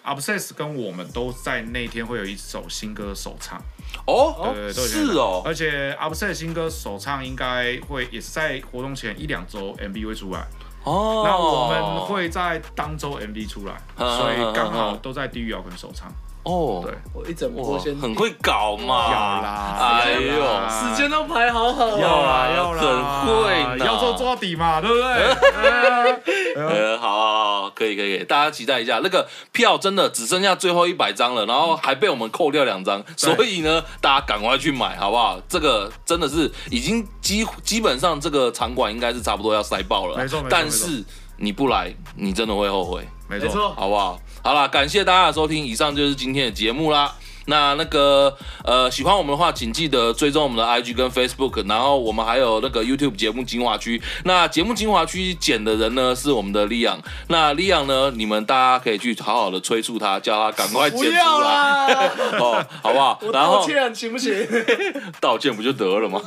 [0.05, 3.61] Obsess 跟我们都在那天会有一首新歌首唱。
[4.07, 10.47] 哦，对，是哦，而且 Obsess 新歌首唱应该会也是在活动前一两周 MV 会出来。
[10.85, 16.13] 哦，那我们会在当周 MV 出来，所以刚好都在地狱摇滚首唱。
[16.45, 26.57] 哦，对，我一整波先很会搞嘛，要啦，哎呦，时间都排好好，要啦要啦，很会，要做抓底嘛，对不对？
[26.57, 35.39] 呃，好好好，可以可以，大家期待一下，那个票真的只剩下最后一百张了，然后还被我们扣掉两张，所以呢，大家赶快去买，好不好？
[35.49, 41.05] 这个真的是已经基基本上这个场馆应该是差不多要塞爆了，没错，但是
[41.37, 44.19] 你不来，你真的会后悔，没错，好不好？
[44.43, 47.15] 好了，感谢大家的收听，以上就是今天的节目啦。
[47.47, 54.01] 那那个呃，喜欢我们的话，请记得追踪我们的 IG 跟 Facebook，然后我们还有那个 YouTube 节目精华区。
[54.25, 56.99] 那节目精华区剪的人呢是我们的利昂。
[57.29, 61.11] 那利昂呢，你们大家可以去好好的催促他，叫他赶快剪出来。
[61.11, 61.87] 不要啦，
[62.39, 63.19] 哦，好不好？
[63.33, 64.33] 然后道歉行不行？
[65.21, 66.21] 道歉不就得了吗？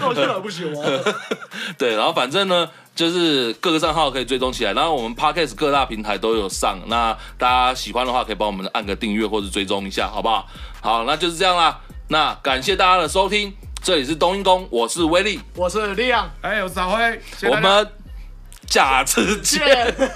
[0.00, 0.82] 道歉还不行吗？
[1.76, 2.68] 对，然后反正呢。
[2.94, 10.46] 就是各个账号可以追踪起来，然后我们 Podcast 各大平台都有上，那大家喜欢的话可以帮我们按个订阅或者追踪一下，好不好？
[10.80, 11.80] 好，那就是这样啦。
[12.08, 13.52] 那感谢大家的收听，
[13.82, 17.20] 这里是冬阴功，我是威力，我是力量，哎，我是小辉，
[17.50, 17.88] 我们
[18.66, 19.60] 下次见，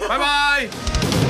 [0.08, 1.25] 拜拜。